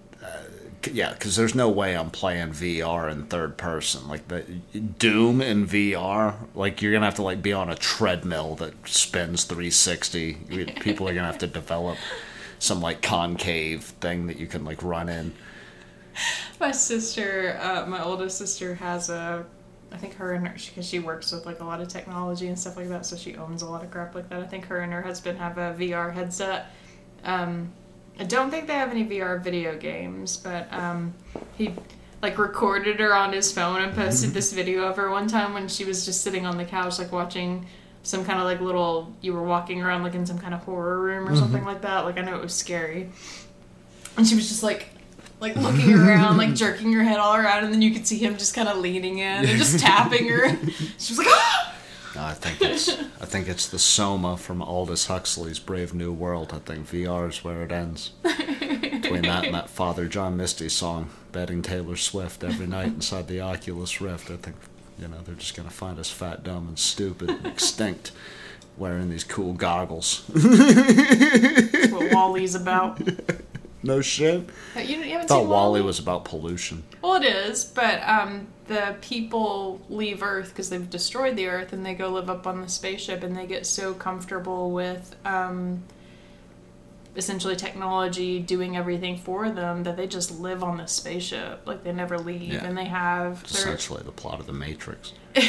[0.87, 4.07] yeah, because there's no way I'm playing VR in third person.
[4.07, 4.41] Like the
[4.77, 9.43] Doom in VR, like you're gonna have to like be on a treadmill that spins
[9.43, 10.33] 360.
[10.81, 11.97] People are gonna have to develop
[12.59, 15.33] some like concave thing that you can like run in.
[16.59, 19.45] My sister, uh, my oldest sister has a
[19.91, 22.57] I think her and her because she works with like a lot of technology and
[22.59, 24.41] stuff like that, so she owns a lot of crap like that.
[24.41, 26.71] I think her and her husband have a VR headset.
[27.23, 27.71] Um,
[28.19, 31.13] I don't think they have any VR video games, but um,
[31.57, 31.73] he
[32.21, 35.67] like recorded her on his phone and posted this video of her one time when
[35.67, 37.65] she was just sitting on the couch like watching
[38.03, 40.99] some kind of like little you were walking around like in some kind of horror
[40.99, 42.05] room or something like that.
[42.05, 43.09] Like I know it was scary,
[44.17, 44.89] and she was just like
[45.41, 48.37] like looking around, like jerking her head all around, and then you could see him
[48.37, 50.57] just kind of leaning in and just tapping her.
[50.97, 51.71] She was like, ah!
[52.15, 52.89] No, I think it's
[53.21, 56.51] I think it's the Soma from Aldous Huxley's Brave New World.
[56.53, 58.11] I think VR is where it ends.
[58.23, 63.41] Between that and that Father John Misty song, betting Taylor Swift every night inside the
[63.41, 64.31] Oculus Rift.
[64.31, 64.55] I think
[64.97, 68.11] you know they're just gonna find us fat, dumb, and stupid, and extinct,
[68.77, 70.23] wearing these cool goggles.
[70.29, 73.01] That's what WALL-E's about.
[73.85, 74.49] no shit.
[74.75, 75.81] You, you haven't I thought seen WALL-E WALL-E?
[75.81, 76.83] was about pollution.
[77.01, 81.85] Well, it is, but um, the people leave Earth because they've destroyed the Earth, and
[81.85, 85.83] they go live up on the spaceship, and they get so comfortable with um,
[87.15, 91.91] essentially technology doing everything for them that they just live on the spaceship, like they
[91.93, 92.65] never leave, Yeah.
[92.65, 95.13] and they have their essentially the plot of the Matrix.
[95.35, 95.43] but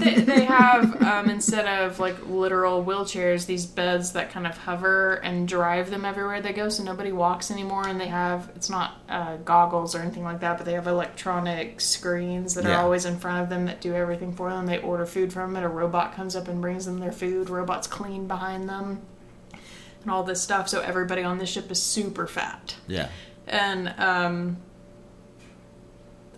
[0.00, 5.14] they, they have um, instead of like literal wheelchairs these beds that kind of hover
[5.24, 8.96] and drive them everywhere they go so nobody walks anymore and they have it's not
[9.08, 12.76] uh, goggles or anything like that but they have electronic screens that Yeah.
[12.78, 15.56] are always in front of them that do everything for them they order food from
[15.56, 19.00] it a robot comes up and brings them their food robots clean behind them
[20.02, 23.08] and all this stuff so everybody on the ship is super fat Yeah.
[23.46, 24.56] and um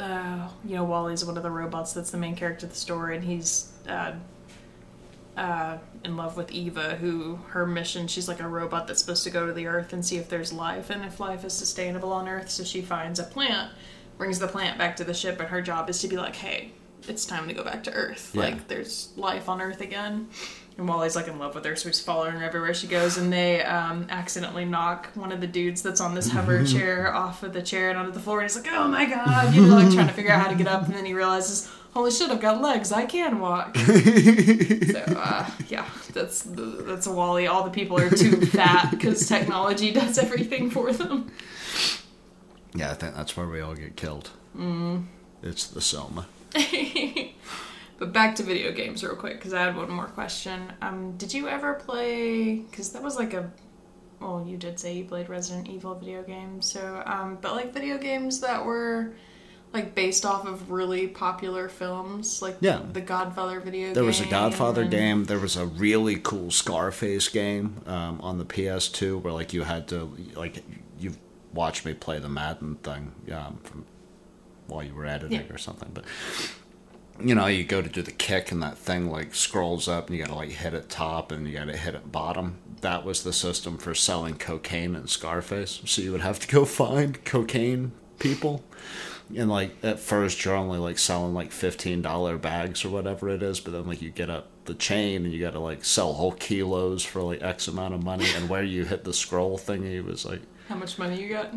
[0.01, 3.15] uh, you know WALL-E's one of the robots that's the main character of the story
[3.17, 4.13] and he's uh,
[5.37, 9.31] uh, in love with Eva who her mission she's like a robot that's supposed to
[9.31, 12.27] go to the earth and see if there's life and if life is sustainable on
[12.29, 13.71] earth so she finds a plant
[14.19, 16.73] brings the plant back to the ship and her job is to be like hey
[17.09, 18.43] it's time to go back to earth Yeah.
[18.43, 20.29] like there's life on earth again
[20.83, 23.17] and WALL-E's like in love with her, so he's following her everywhere she goes.
[23.17, 27.43] And they um, accidentally knock one of the dudes that's on this hover chair off
[27.43, 28.41] of the chair and onto the floor.
[28.41, 30.57] And he's like, "Oh my god!" You know, like trying to figure out how to
[30.57, 30.87] get up.
[30.87, 32.31] And then he realizes, "Holy shit!
[32.31, 32.91] I've got legs.
[32.91, 37.47] I can walk." so uh, yeah, that's that's a Wally.
[37.47, 41.31] All the people are too fat because technology does everything for them.
[42.75, 44.31] Yeah, I think that's where we all get killed.
[44.57, 45.05] Mm.
[45.43, 46.27] It's the Soma.
[48.03, 50.73] But back to video games real quick because I had one more question.
[50.83, 52.55] Um, did you ever play?
[52.57, 53.49] Because that was like a.
[54.19, 57.99] Well, you did say you played Resident Evil video games, so um, but like video
[57.99, 59.15] games that were
[59.73, 62.81] like based off of really popular films, like Yeah.
[62.93, 63.95] the Godfather video game.
[63.95, 65.25] There was a Godfather and- game.
[65.27, 69.87] There was a really cool Scarface game um, on the PS2 where like you had
[69.89, 70.65] to like
[70.99, 71.13] you
[71.55, 73.85] watched me play the Madden thing um, from
[74.67, 75.55] while you were editing Yeah.
[75.55, 76.05] or something, but
[77.21, 80.17] you know you go to do the kick and that thing like scrolls up and
[80.17, 82.57] you gotta like hit it top and you gotta hit it bottom.
[82.81, 85.81] That was the system for selling cocaine in Scarface.
[85.85, 88.65] So you would have to go find cocaine people
[89.37, 93.43] and like at first you're only like selling like fifteen dollar bags or whatever it
[93.43, 96.13] is, but then like you get up the chain and you got to like sell
[96.13, 100.05] whole kilos for like X amount of money, and where you hit the scroll thingy
[100.05, 101.53] was like, How much money you got?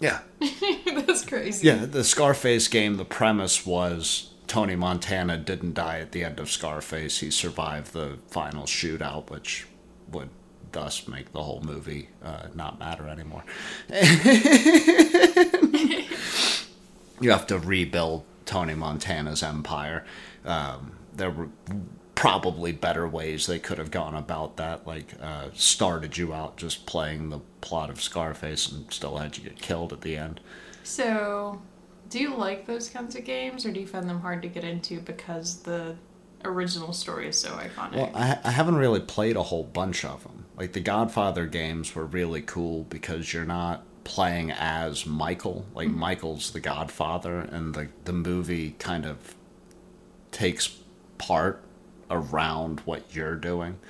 [0.00, 0.20] yeah,
[0.86, 1.66] That's crazy.
[1.66, 1.86] yeah.
[1.86, 7.20] The Scarface game, the premise was Tony Montana didn't die at the end of Scarface.
[7.20, 9.66] He survived the final shootout, which
[10.10, 10.28] would
[10.72, 13.44] thus make the whole movie uh, not matter anymore.
[17.20, 20.04] you have to rebuild Tony Montana's empire.
[20.44, 21.48] Um, there were
[22.14, 24.86] probably better ways they could have gone about that.
[24.86, 29.44] Like, uh, started you out just playing the plot of Scarface and still had you
[29.44, 30.40] get killed at the end.
[30.82, 31.62] So,
[32.14, 34.62] do you like those kinds of games, or do you find them hard to get
[34.62, 35.96] into because the
[36.44, 37.96] original story is so iconic?
[37.96, 40.44] Well, I, I haven't really played a whole bunch of them.
[40.56, 45.66] Like the Godfather games were really cool because you're not playing as Michael.
[45.74, 45.98] Like Mm-hmm.
[45.98, 49.34] Michael's the Godfather, and the the movie kind of
[50.30, 50.68] takes
[51.18, 51.64] part
[52.08, 53.80] around what you're doing,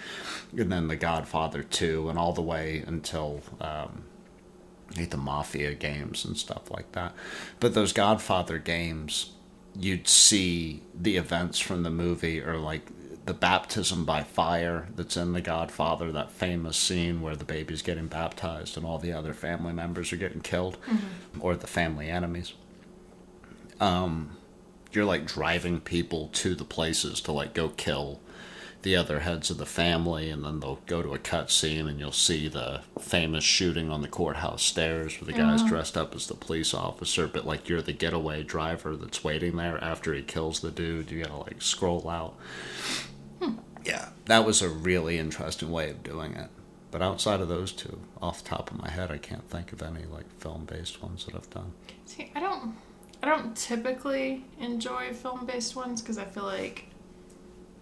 [0.56, 3.42] and then the Godfather two, and all the way until.
[3.60, 4.04] Um,
[4.94, 7.14] the mafia games and stuff like that.
[7.60, 9.32] But those Godfather games,
[9.78, 12.90] you'd see the events from the movie or like
[13.26, 18.06] the baptism by fire that's in the Godfather, that famous scene where the baby's getting
[18.06, 20.76] baptized and all the other family members are getting killed
[21.40, 22.52] or the family enemies.
[23.80, 24.36] Um
[24.92, 28.20] you're like driving people to the places to like go kill
[28.84, 31.98] the other heads of the family, and then they'll go to a cut scene, and
[31.98, 35.70] you'll see the famous shooting on the courthouse stairs where the guy's uh-huh.
[35.70, 39.82] dressed up as the police officer, but like you're the getaway driver that's waiting there
[39.82, 41.10] after he kills the dude.
[41.10, 42.34] You gotta like scroll out.
[43.42, 43.54] Hmm.
[43.84, 46.50] Yeah, that was a really interesting way of doing it.
[46.90, 49.82] But outside of those two, off the top of my head, I can't think of
[49.82, 51.72] any like film-based ones that I've done.
[52.04, 52.76] See, I don't,
[53.22, 56.90] I don't typically enjoy film-based ones because I feel like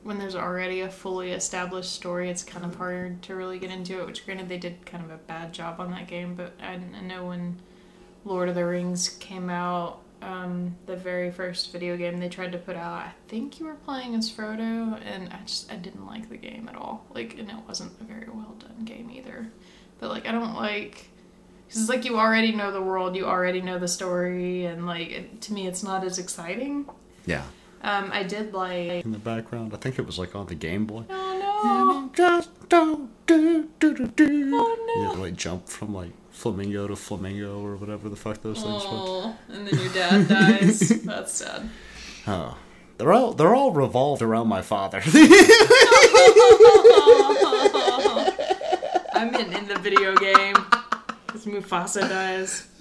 [0.03, 4.01] when there's already a fully established story, it's kind of hard to really get into
[4.01, 4.07] it.
[4.07, 7.01] Which, granted, they did kind of a bad job on that game, but I, I
[7.01, 7.61] know when
[8.25, 12.59] Lord of the Rings came out, um, the very first video game they tried to
[12.59, 16.29] put out, I think you were playing as Frodo, and I just I didn't like
[16.29, 17.07] the game at all.
[17.15, 19.49] Like, and it wasn't a very well done game either.
[20.01, 21.09] But like, I don't like.
[21.69, 25.11] Cause it's like you already know the world, you already know the story, and like
[25.11, 26.87] it, to me, it's not as exciting.
[27.25, 27.45] Yeah.
[27.83, 29.05] Um, I did like.
[29.05, 31.05] In the background, I think it was like on the Game Boy.
[31.11, 32.11] Oh no!
[32.15, 34.51] Just don't do do do do.
[34.55, 35.03] Oh, no.
[35.03, 38.63] You had to like jump from like flamingo to flamingo or whatever the fuck those
[38.63, 38.91] things were.
[38.91, 40.79] Oh, and then your dad dies.
[41.05, 41.69] That's sad.
[42.27, 42.57] Oh,
[42.99, 45.03] they're all they're all revolved around my father.
[49.15, 50.57] I'm in, in the video game.
[51.33, 52.69] Because Mufasa dies.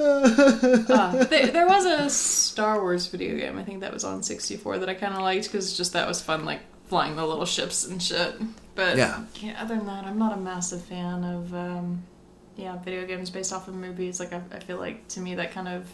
[0.92, 4.80] Uh, there, there was a Star Wars video game, I think that was on 64,
[4.80, 7.86] that I kind of liked because just that was fun, like flying the little ships
[7.86, 8.36] and shit.
[8.76, 9.24] But Yeah.
[9.36, 12.04] yeah other than that, I'm not a massive fan of um,
[12.58, 14.20] yeah video games based off of movies.
[14.20, 15.88] Like I, I feel like to me that kind of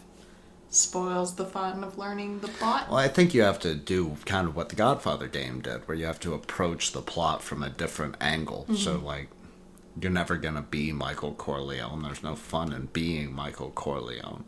[0.70, 2.88] spoils the fun of learning the plot.
[2.88, 5.96] well, I think you have to do kind of what the Godfather game did, where
[5.96, 8.66] you have to approach the plot from a different angle.
[8.74, 9.28] So like.
[10.00, 12.02] You're never gonna be Michael Corleone.
[12.02, 14.44] There's no fun in being Michael Corleone.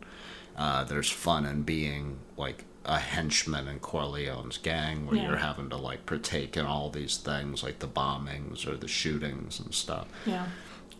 [0.55, 5.27] Uh, there's fun in being like a henchman in Corleone's gang, where Yeah.
[5.27, 9.59] you're having to like partake in all these things, like the bombings or the shootings
[9.59, 10.07] and stuff.
[10.25, 10.47] Yeah.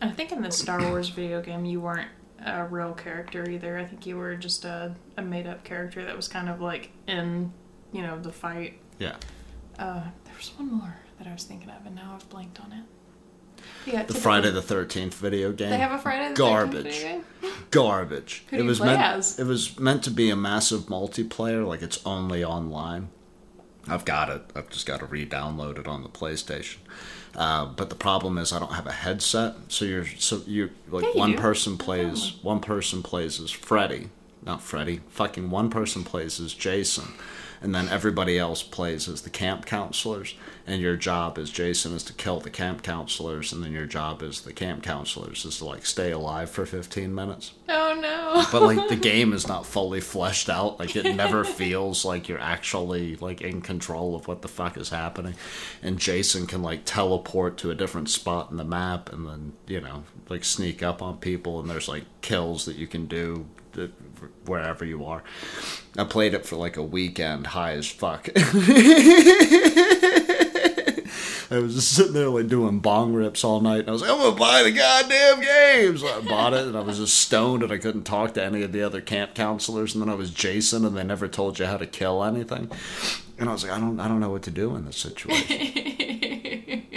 [0.00, 2.08] I think in the Star Wars video game, you weren't
[2.44, 3.78] a real character either.
[3.78, 6.90] I think you were just a, a made up character that was kind of like
[7.06, 7.52] in,
[7.92, 8.78] you know, the fight.
[8.98, 9.16] Yeah.
[9.78, 12.72] Uh, there was one more that I was thinking of, and now I've blanked on
[12.72, 12.84] it.
[13.86, 15.70] Yeah, The Friday the Thirteenth video game.
[15.70, 16.84] They have a Friday the 13th garbage.
[16.84, 17.24] video game?
[17.70, 18.44] Garbage.
[18.50, 19.02] Who it do you was play meant.
[19.02, 19.38] as?
[19.38, 23.08] It was meant to be a massive multiplayer, like it's only online.
[23.88, 24.42] I've got it.
[24.54, 26.76] I've just got to re-download it on the PlayStation.
[27.34, 31.02] Uh, but the problem is I don't have a headset, so you're so you're like
[31.04, 31.38] Yeah, you one do.
[31.38, 34.10] person plays one person plays as Freddy,
[34.44, 35.00] not Freddy.
[35.08, 37.12] Fucking one person plays as Jason,
[37.60, 40.34] and then everybody else plays as the camp counselors.
[40.64, 44.22] And your job as Jason is to kill the camp counselors, and then your job
[44.22, 48.44] as the camp counselors is to like stay alive for 15 minutes Oh no.
[48.52, 52.38] but like the game is not fully fleshed out like it never feels like you're
[52.38, 55.34] actually like in control of what the fuck is happening
[55.82, 59.80] and jason can like teleport to a different spot in the map and then you
[59.80, 63.92] know like sneak up on people and there's like kills that you can do that-
[64.46, 65.22] wherever you are
[65.98, 68.28] i played it for like a weekend high as fuck
[71.52, 74.10] I was just sitting there like doing bong rips all night, and I was like,
[74.10, 77.62] "I'm gonna buy the goddamn game." So I bought it, and I was just stoned,
[77.62, 79.94] and I couldn't talk to any of the other camp counselors.
[79.94, 82.70] And then I was Jason, and they never told you how to kill anything.
[83.38, 85.88] And I was like, "I don't, I don't know what to do in this situation."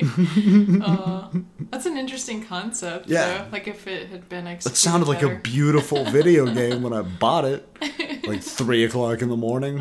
[0.02, 0.82] Aw.
[0.86, 1.30] Uh,
[1.72, 3.08] that's an interesting concept.
[3.08, 3.38] Yeah.
[3.38, 3.48] Though.
[3.52, 7.02] Like if it had been It executed sounded like a beautiful video game when I
[7.02, 7.68] bought it,
[8.28, 9.80] like three o'clock in the morning.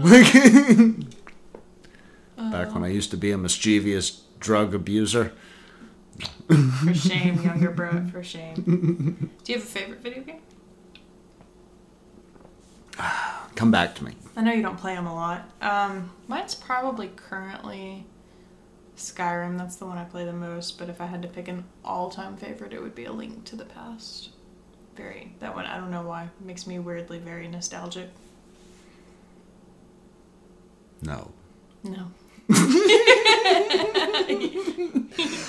[2.36, 2.50] Uh-huh.
[2.50, 2.90] back when I uh.
[2.90, 5.32] used to be a mischievous drug abuser.
[6.48, 8.06] For shame, younger bro.
[8.10, 9.30] For shame.
[9.44, 10.40] Do you have a favorite video game?
[13.54, 14.12] Come back to me.
[14.36, 15.48] I know you don't play them a lot.
[15.60, 18.04] Um, mine's probably currently
[18.96, 19.58] Skyrim.
[19.58, 20.78] That's the one I play the most.
[20.78, 23.56] But if I had to pick an all-time favorite, it would be A Link to
[23.56, 24.30] the Past.
[24.96, 25.66] Very that one.
[25.66, 26.24] I don't know why.
[26.24, 28.10] It makes me weirdly very nostalgic.
[31.02, 31.32] No.
[31.82, 32.10] No.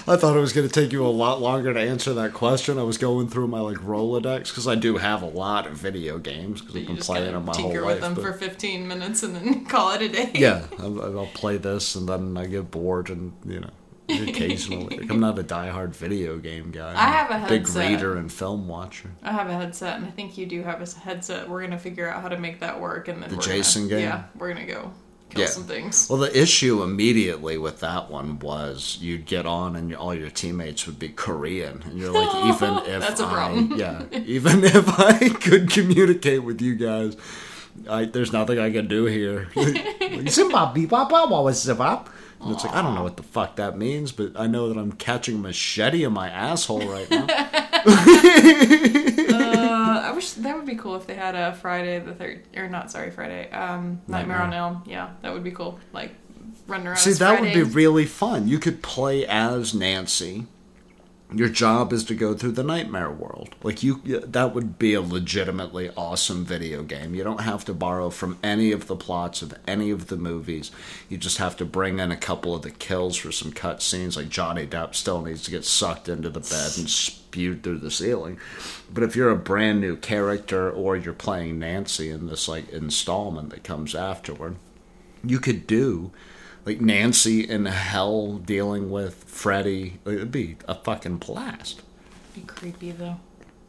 [0.08, 2.78] I thought it was going to take you a lot longer to answer that question.
[2.78, 6.20] I was going through my like Rolodex because I do have a lot of video
[6.20, 7.74] games because I've been playing them my whole life.
[7.74, 10.32] tinker with them but- for 15 minutes and then call it a day.
[10.36, 13.70] yeah, I'll, I'll play this and then I get bored and you know
[14.10, 14.98] occasionally.
[15.00, 16.94] like, I'm not a diehard video game guy.
[16.94, 19.10] I have a I'm big reader and film watcher.
[19.24, 21.50] I have a headset, and I think you do have a headset.
[21.50, 24.02] We're gonna figure out how to make that work, and then The we're Jason gonna,
[24.02, 24.10] game?
[24.10, 24.92] Yeah, we're gonna go
[25.36, 25.50] kill Yeah.
[25.52, 26.08] some things.
[26.10, 30.86] Well, the issue immediately with that one was you'd get on and all your teammates
[30.88, 33.74] would be Korean, and you're like, even if That's a I, problem.
[33.78, 37.16] yeah, even if I could communicate with you guys,
[37.90, 39.50] I, there's nothing I can do here.
[40.30, 42.12] Zimbabwe, Papa, what was Zimbabwe?
[42.42, 44.78] And it's like I don't know what the fuck that means, but I know that
[44.80, 47.26] I'm catching a machete in my asshole right now.
[47.86, 49.65] uh,
[50.16, 53.12] wish that would be cool if they had a Friday the third, or not sorry
[53.12, 54.84] Friday, um, Nightmare, on Elm.
[54.86, 55.80] Yeah, that would be cool.
[55.94, 56.12] Like
[56.68, 56.98] running around.
[56.98, 58.48] See, that would be really fun.
[58.48, 60.46] You could play as Nancy.
[61.36, 63.56] Your job is to go through the nightmare world.
[63.62, 67.14] Like you, that would be a legitimately awesome video game.
[67.14, 70.72] You don't have to borrow from any of the plots of any of the movies.
[71.10, 74.16] You just have to bring in a couple of the kills for some cut scenes.
[74.16, 77.92] Like Johnny Depp still needs to get sucked into the bed and spewed through the
[77.92, 78.40] ceiling.
[78.90, 83.50] But if you're a brand new character or you're playing Nancy in this like installment
[83.50, 84.56] that comes afterward,
[85.22, 86.12] you could do
[86.66, 90.00] like Nancy in hell dealing with Freddy.
[90.06, 91.82] It'd be a fucking blast.
[92.34, 93.18] be creepy though.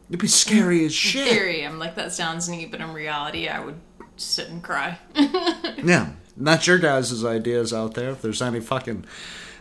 [0.09, 1.27] It'd be scary as In shit.
[1.29, 3.79] theory, I'm like that sounds neat, but in reality, I would
[4.15, 4.99] sit and cry.
[5.83, 8.09] Yeah, not your guys' ideas out there.
[8.11, 9.05] If there's any fucking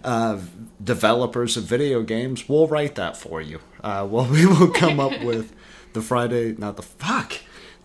[0.03, 0.39] uh,
[0.82, 3.61] developers of video games, we'll write that for you.
[3.84, 5.53] Uh, well, we will come up with
[5.93, 7.34] the Friday, not the fuck.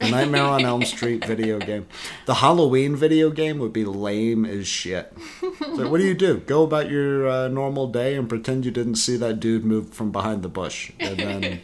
[0.01, 1.85] The Nightmare on Elm Street video game.
[2.25, 5.13] The Halloween video game would be lame as shit.
[5.41, 6.39] So what do you do?
[6.39, 10.11] Go about your uh, normal day and pretend you didn't see that dude move from
[10.11, 11.61] behind the bush, and then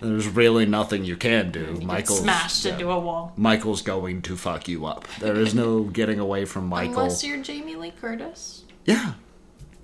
[0.00, 1.74] there's really nothing you can do.
[1.74, 2.72] Get Michael's smashed yeah.
[2.74, 3.32] into a wall.
[3.36, 5.06] Michael's going to fuck you up.
[5.18, 7.00] There is no getting away from Michael.
[7.00, 8.62] Unless you're Jamie Lee Curtis.
[8.84, 9.14] Yeah.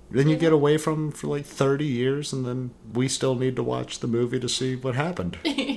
[0.09, 3.55] Then you get away from him for like 30 years, and then we still need
[3.55, 5.37] to watch the movie to see what happened.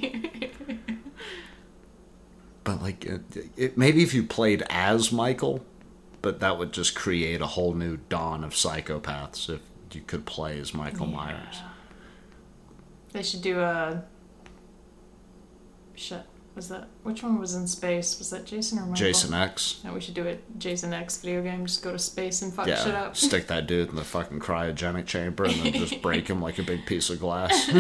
[2.67, 3.23] but, like, it,
[3.57, 5.65] it, maybe if you played as Michael,
[6.21, 9.61] but that would just create a whole new dawn of psychopaths if
[9.93, 11.63] you could play as Michael Myers.
[13.13, 14.03] They should do a.
[15.95, 16.23] Shit.
[16.57, 18.19] Was that which one was in space?
[18.19, 18.95] Was that Jason or Michael?
[18.97, 19.81] Jason X.
[19.85, 21.67] No, we should do a Jason X video game.
[21.67, 23.17] Just go to space and fuck shit Yeah, up.
[23.17, 26.63] stick that dude in the fucking cryogenic chamber and then just break him like a
[26.63, 27.69] big piece of glass.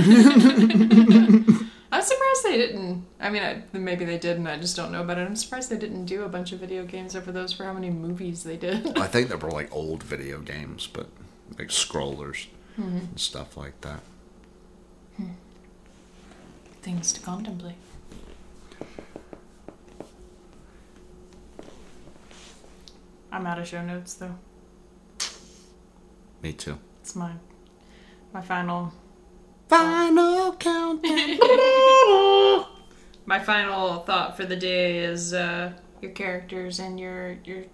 [2.07, 3.05] I'm surprised they didn't.
[3.19, 5.23] I mean, I, maybe they did, and I just don't know about it.
[5.23, 7.91] I'm surprised they didn't do a bunch of video games over those for how many
[7.91, 8.97] movies they did.
[8.97, 11.09] I think they were like old video games, but
[11.59, 12.47] like scrollers
[12.79, 12.97] Mm-hmm.
[12.99, 14.01] and stuff like that.
[16.83, 17.75] Things to contemplate.
[23.33, 24.35] I'm out of show notes though.
[26.43, 26.79] Me too.
[27.01, 27.33] It's my
[28.33, 28.93] my final
[29.69, 31.39] Final countdown.
[33.27, 37.65] my final thought for the day is uh, your characters and your your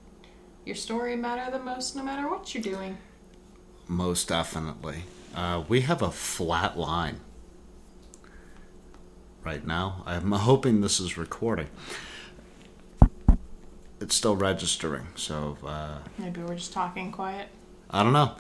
[0.65, 2.97] your story matter the most no matter what you're doing.
[3.89, 5.05] Most definitely.
[5.35, 7.21] Uh, we have a flat line
[9.45, 10.03] right now.
[10.07, 11.69] I'm hoping this is recording.
[14.01, 17.49] It's still registering, so uh, Maybe we're just talking quiet.
[17.91, 18.35] I don't know.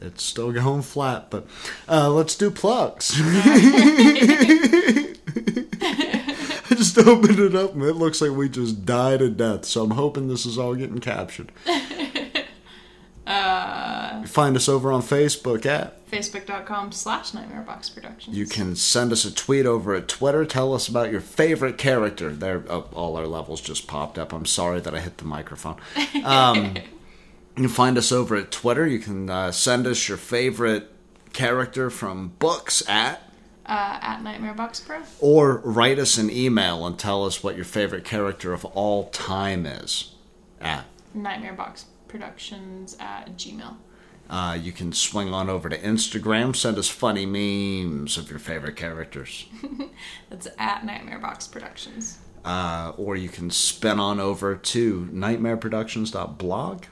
[0.00, 1.46] It's still going flat, but
[1.88, 3.14] uh, let's do plugs.
[3.18, 5.14] I
[6.70, 9.92] just opened it up and it looks like we just died a death, so I'm
[9.92, 11.52] hoping this is all getting captured.
[13.26, 16.08] Uh, Find us over on Facebook at.
[16.08, 18.36] Facebook.com slash Nightmarebox Productions.
[18.36, 20.44] You can send us a tweet over at Twitter.
[20.44, 22.30] Tell us about your favorite character.
[22.30, 24.32] There, oh, all our levels just popped up.
[24.32, 25.76] I'm sorry that I hit the microphone.
[26.24, 26.76] Um,
[27.56, 28.86] you can find us over at Twitter.
[28.86, 30.92] You can uh, send us your favorite
[31.32, 33.22] character from books at,
[33.64, 35.02] uh, at Nightmarebox Pro.
[35.20, 39.64] or write us an email and tell us what your favorite character of all time
[39.64, 40.14] is
[40.60, 40.84] at.
[41.14, 43.76] Nightmare Box productions at gmail.
[44.28, 48.76] Uh, you can swing on over to Instagram, send us funny memes of your favorite
[48.76, 49.46] characters.
[50.28, 52.18] That's at Nightmare Box Productions.
[52.44, 56.84] Uh, or you can spin on over to nightmareproductions.blog.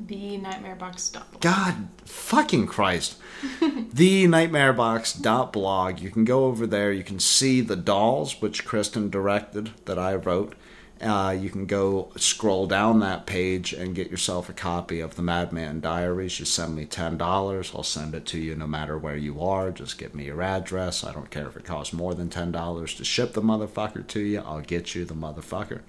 [0.00, 1.12] The Nightmare Box.
[1.40, 3.16] God fucking Christ.
[3.60, 6.00] the nightmarebox.blog.
[6.00, 6.92] You can go over there.
[6.92, 10.54] You can see the dolls, which Kristen directed, that I wrote.
[11.00, 15.22] Uh, you can go scroll down that page and get yourself a copy of the
[15.22, 16.38] Madman Diaries.
[16.38, 17.74] You send me $10.
[17.74, 19.72] I'll send it to you no matter where you are.
[19.72, 21.02] Just give me your address.
[21.02, 24.40] I don't care if it costs more than $10 to ship the motherfucker to you.
[24.40, 25.80] I'll get you the motherfucker.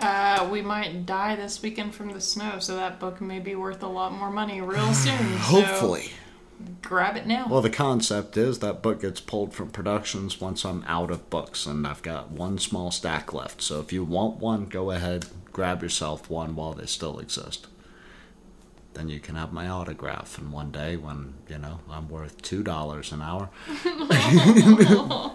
[0.00, 3.82] Uh, we might die this weekend from the snow, so that book may be worth
[3.82, 5.16] a lot more money real soon.
[5.18, 6.10] so Hopefully.
[6.82, 7.46] grab it now.
[7.48, 11.66] Well, the concept is that book gets pulled from productions once I'm out of books,
[11.66, 13.62] and I've got one small stack left.
[13.62, 17.68] So if you want one, go ahead, grab yourself one while they still exist.
[18.94, 23.12] Then you can have my autograph, and one day when, you know, I'm worth $2
[23.12, 23.50] an hour.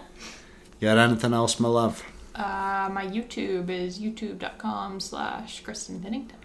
[0.80, 2.02] you got anything else, my love?
[2.34, 6.38] Uh, my YouTube is youtube.com slash Kristen Pennington.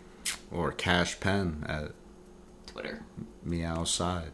[0.51, 1.91] Or Cash Pen at
[2.65, 3.03] Twitter.
[3.43, 4.31] me outside.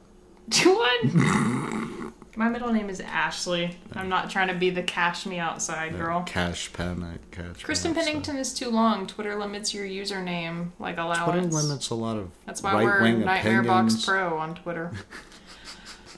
[0.64, 1.04] what?
[2.36, 3.78] my middle name is Ashley.
[3.94, 6.24] I'm not trying to be the cash me outside girl.
[6.24, 9.08] Cash Pen at Cash Kristen Pennington is too long.
[9.08, 11.48] Twitter limits your username, like allowance.
[11.48, 13.96] Twitter limits a lot of That's why we're wing Nightmare opinions.
[13.96, 14.92] Box Pro on Twitter.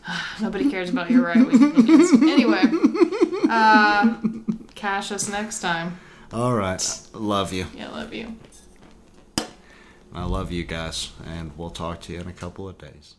[0.42, 2.14] Nobody cares about your right wing opinions.
[2.14, 2.64] Anyway,
[3.50, 4.16] uh,
[4.84, 5.98] cash us next time.
[6.34, 7.68] All right, love you.
[7.74, 8.36] Yeah, love you.
[10.14, 13.16] I love you guys, and we'll talk to you in a couple of days.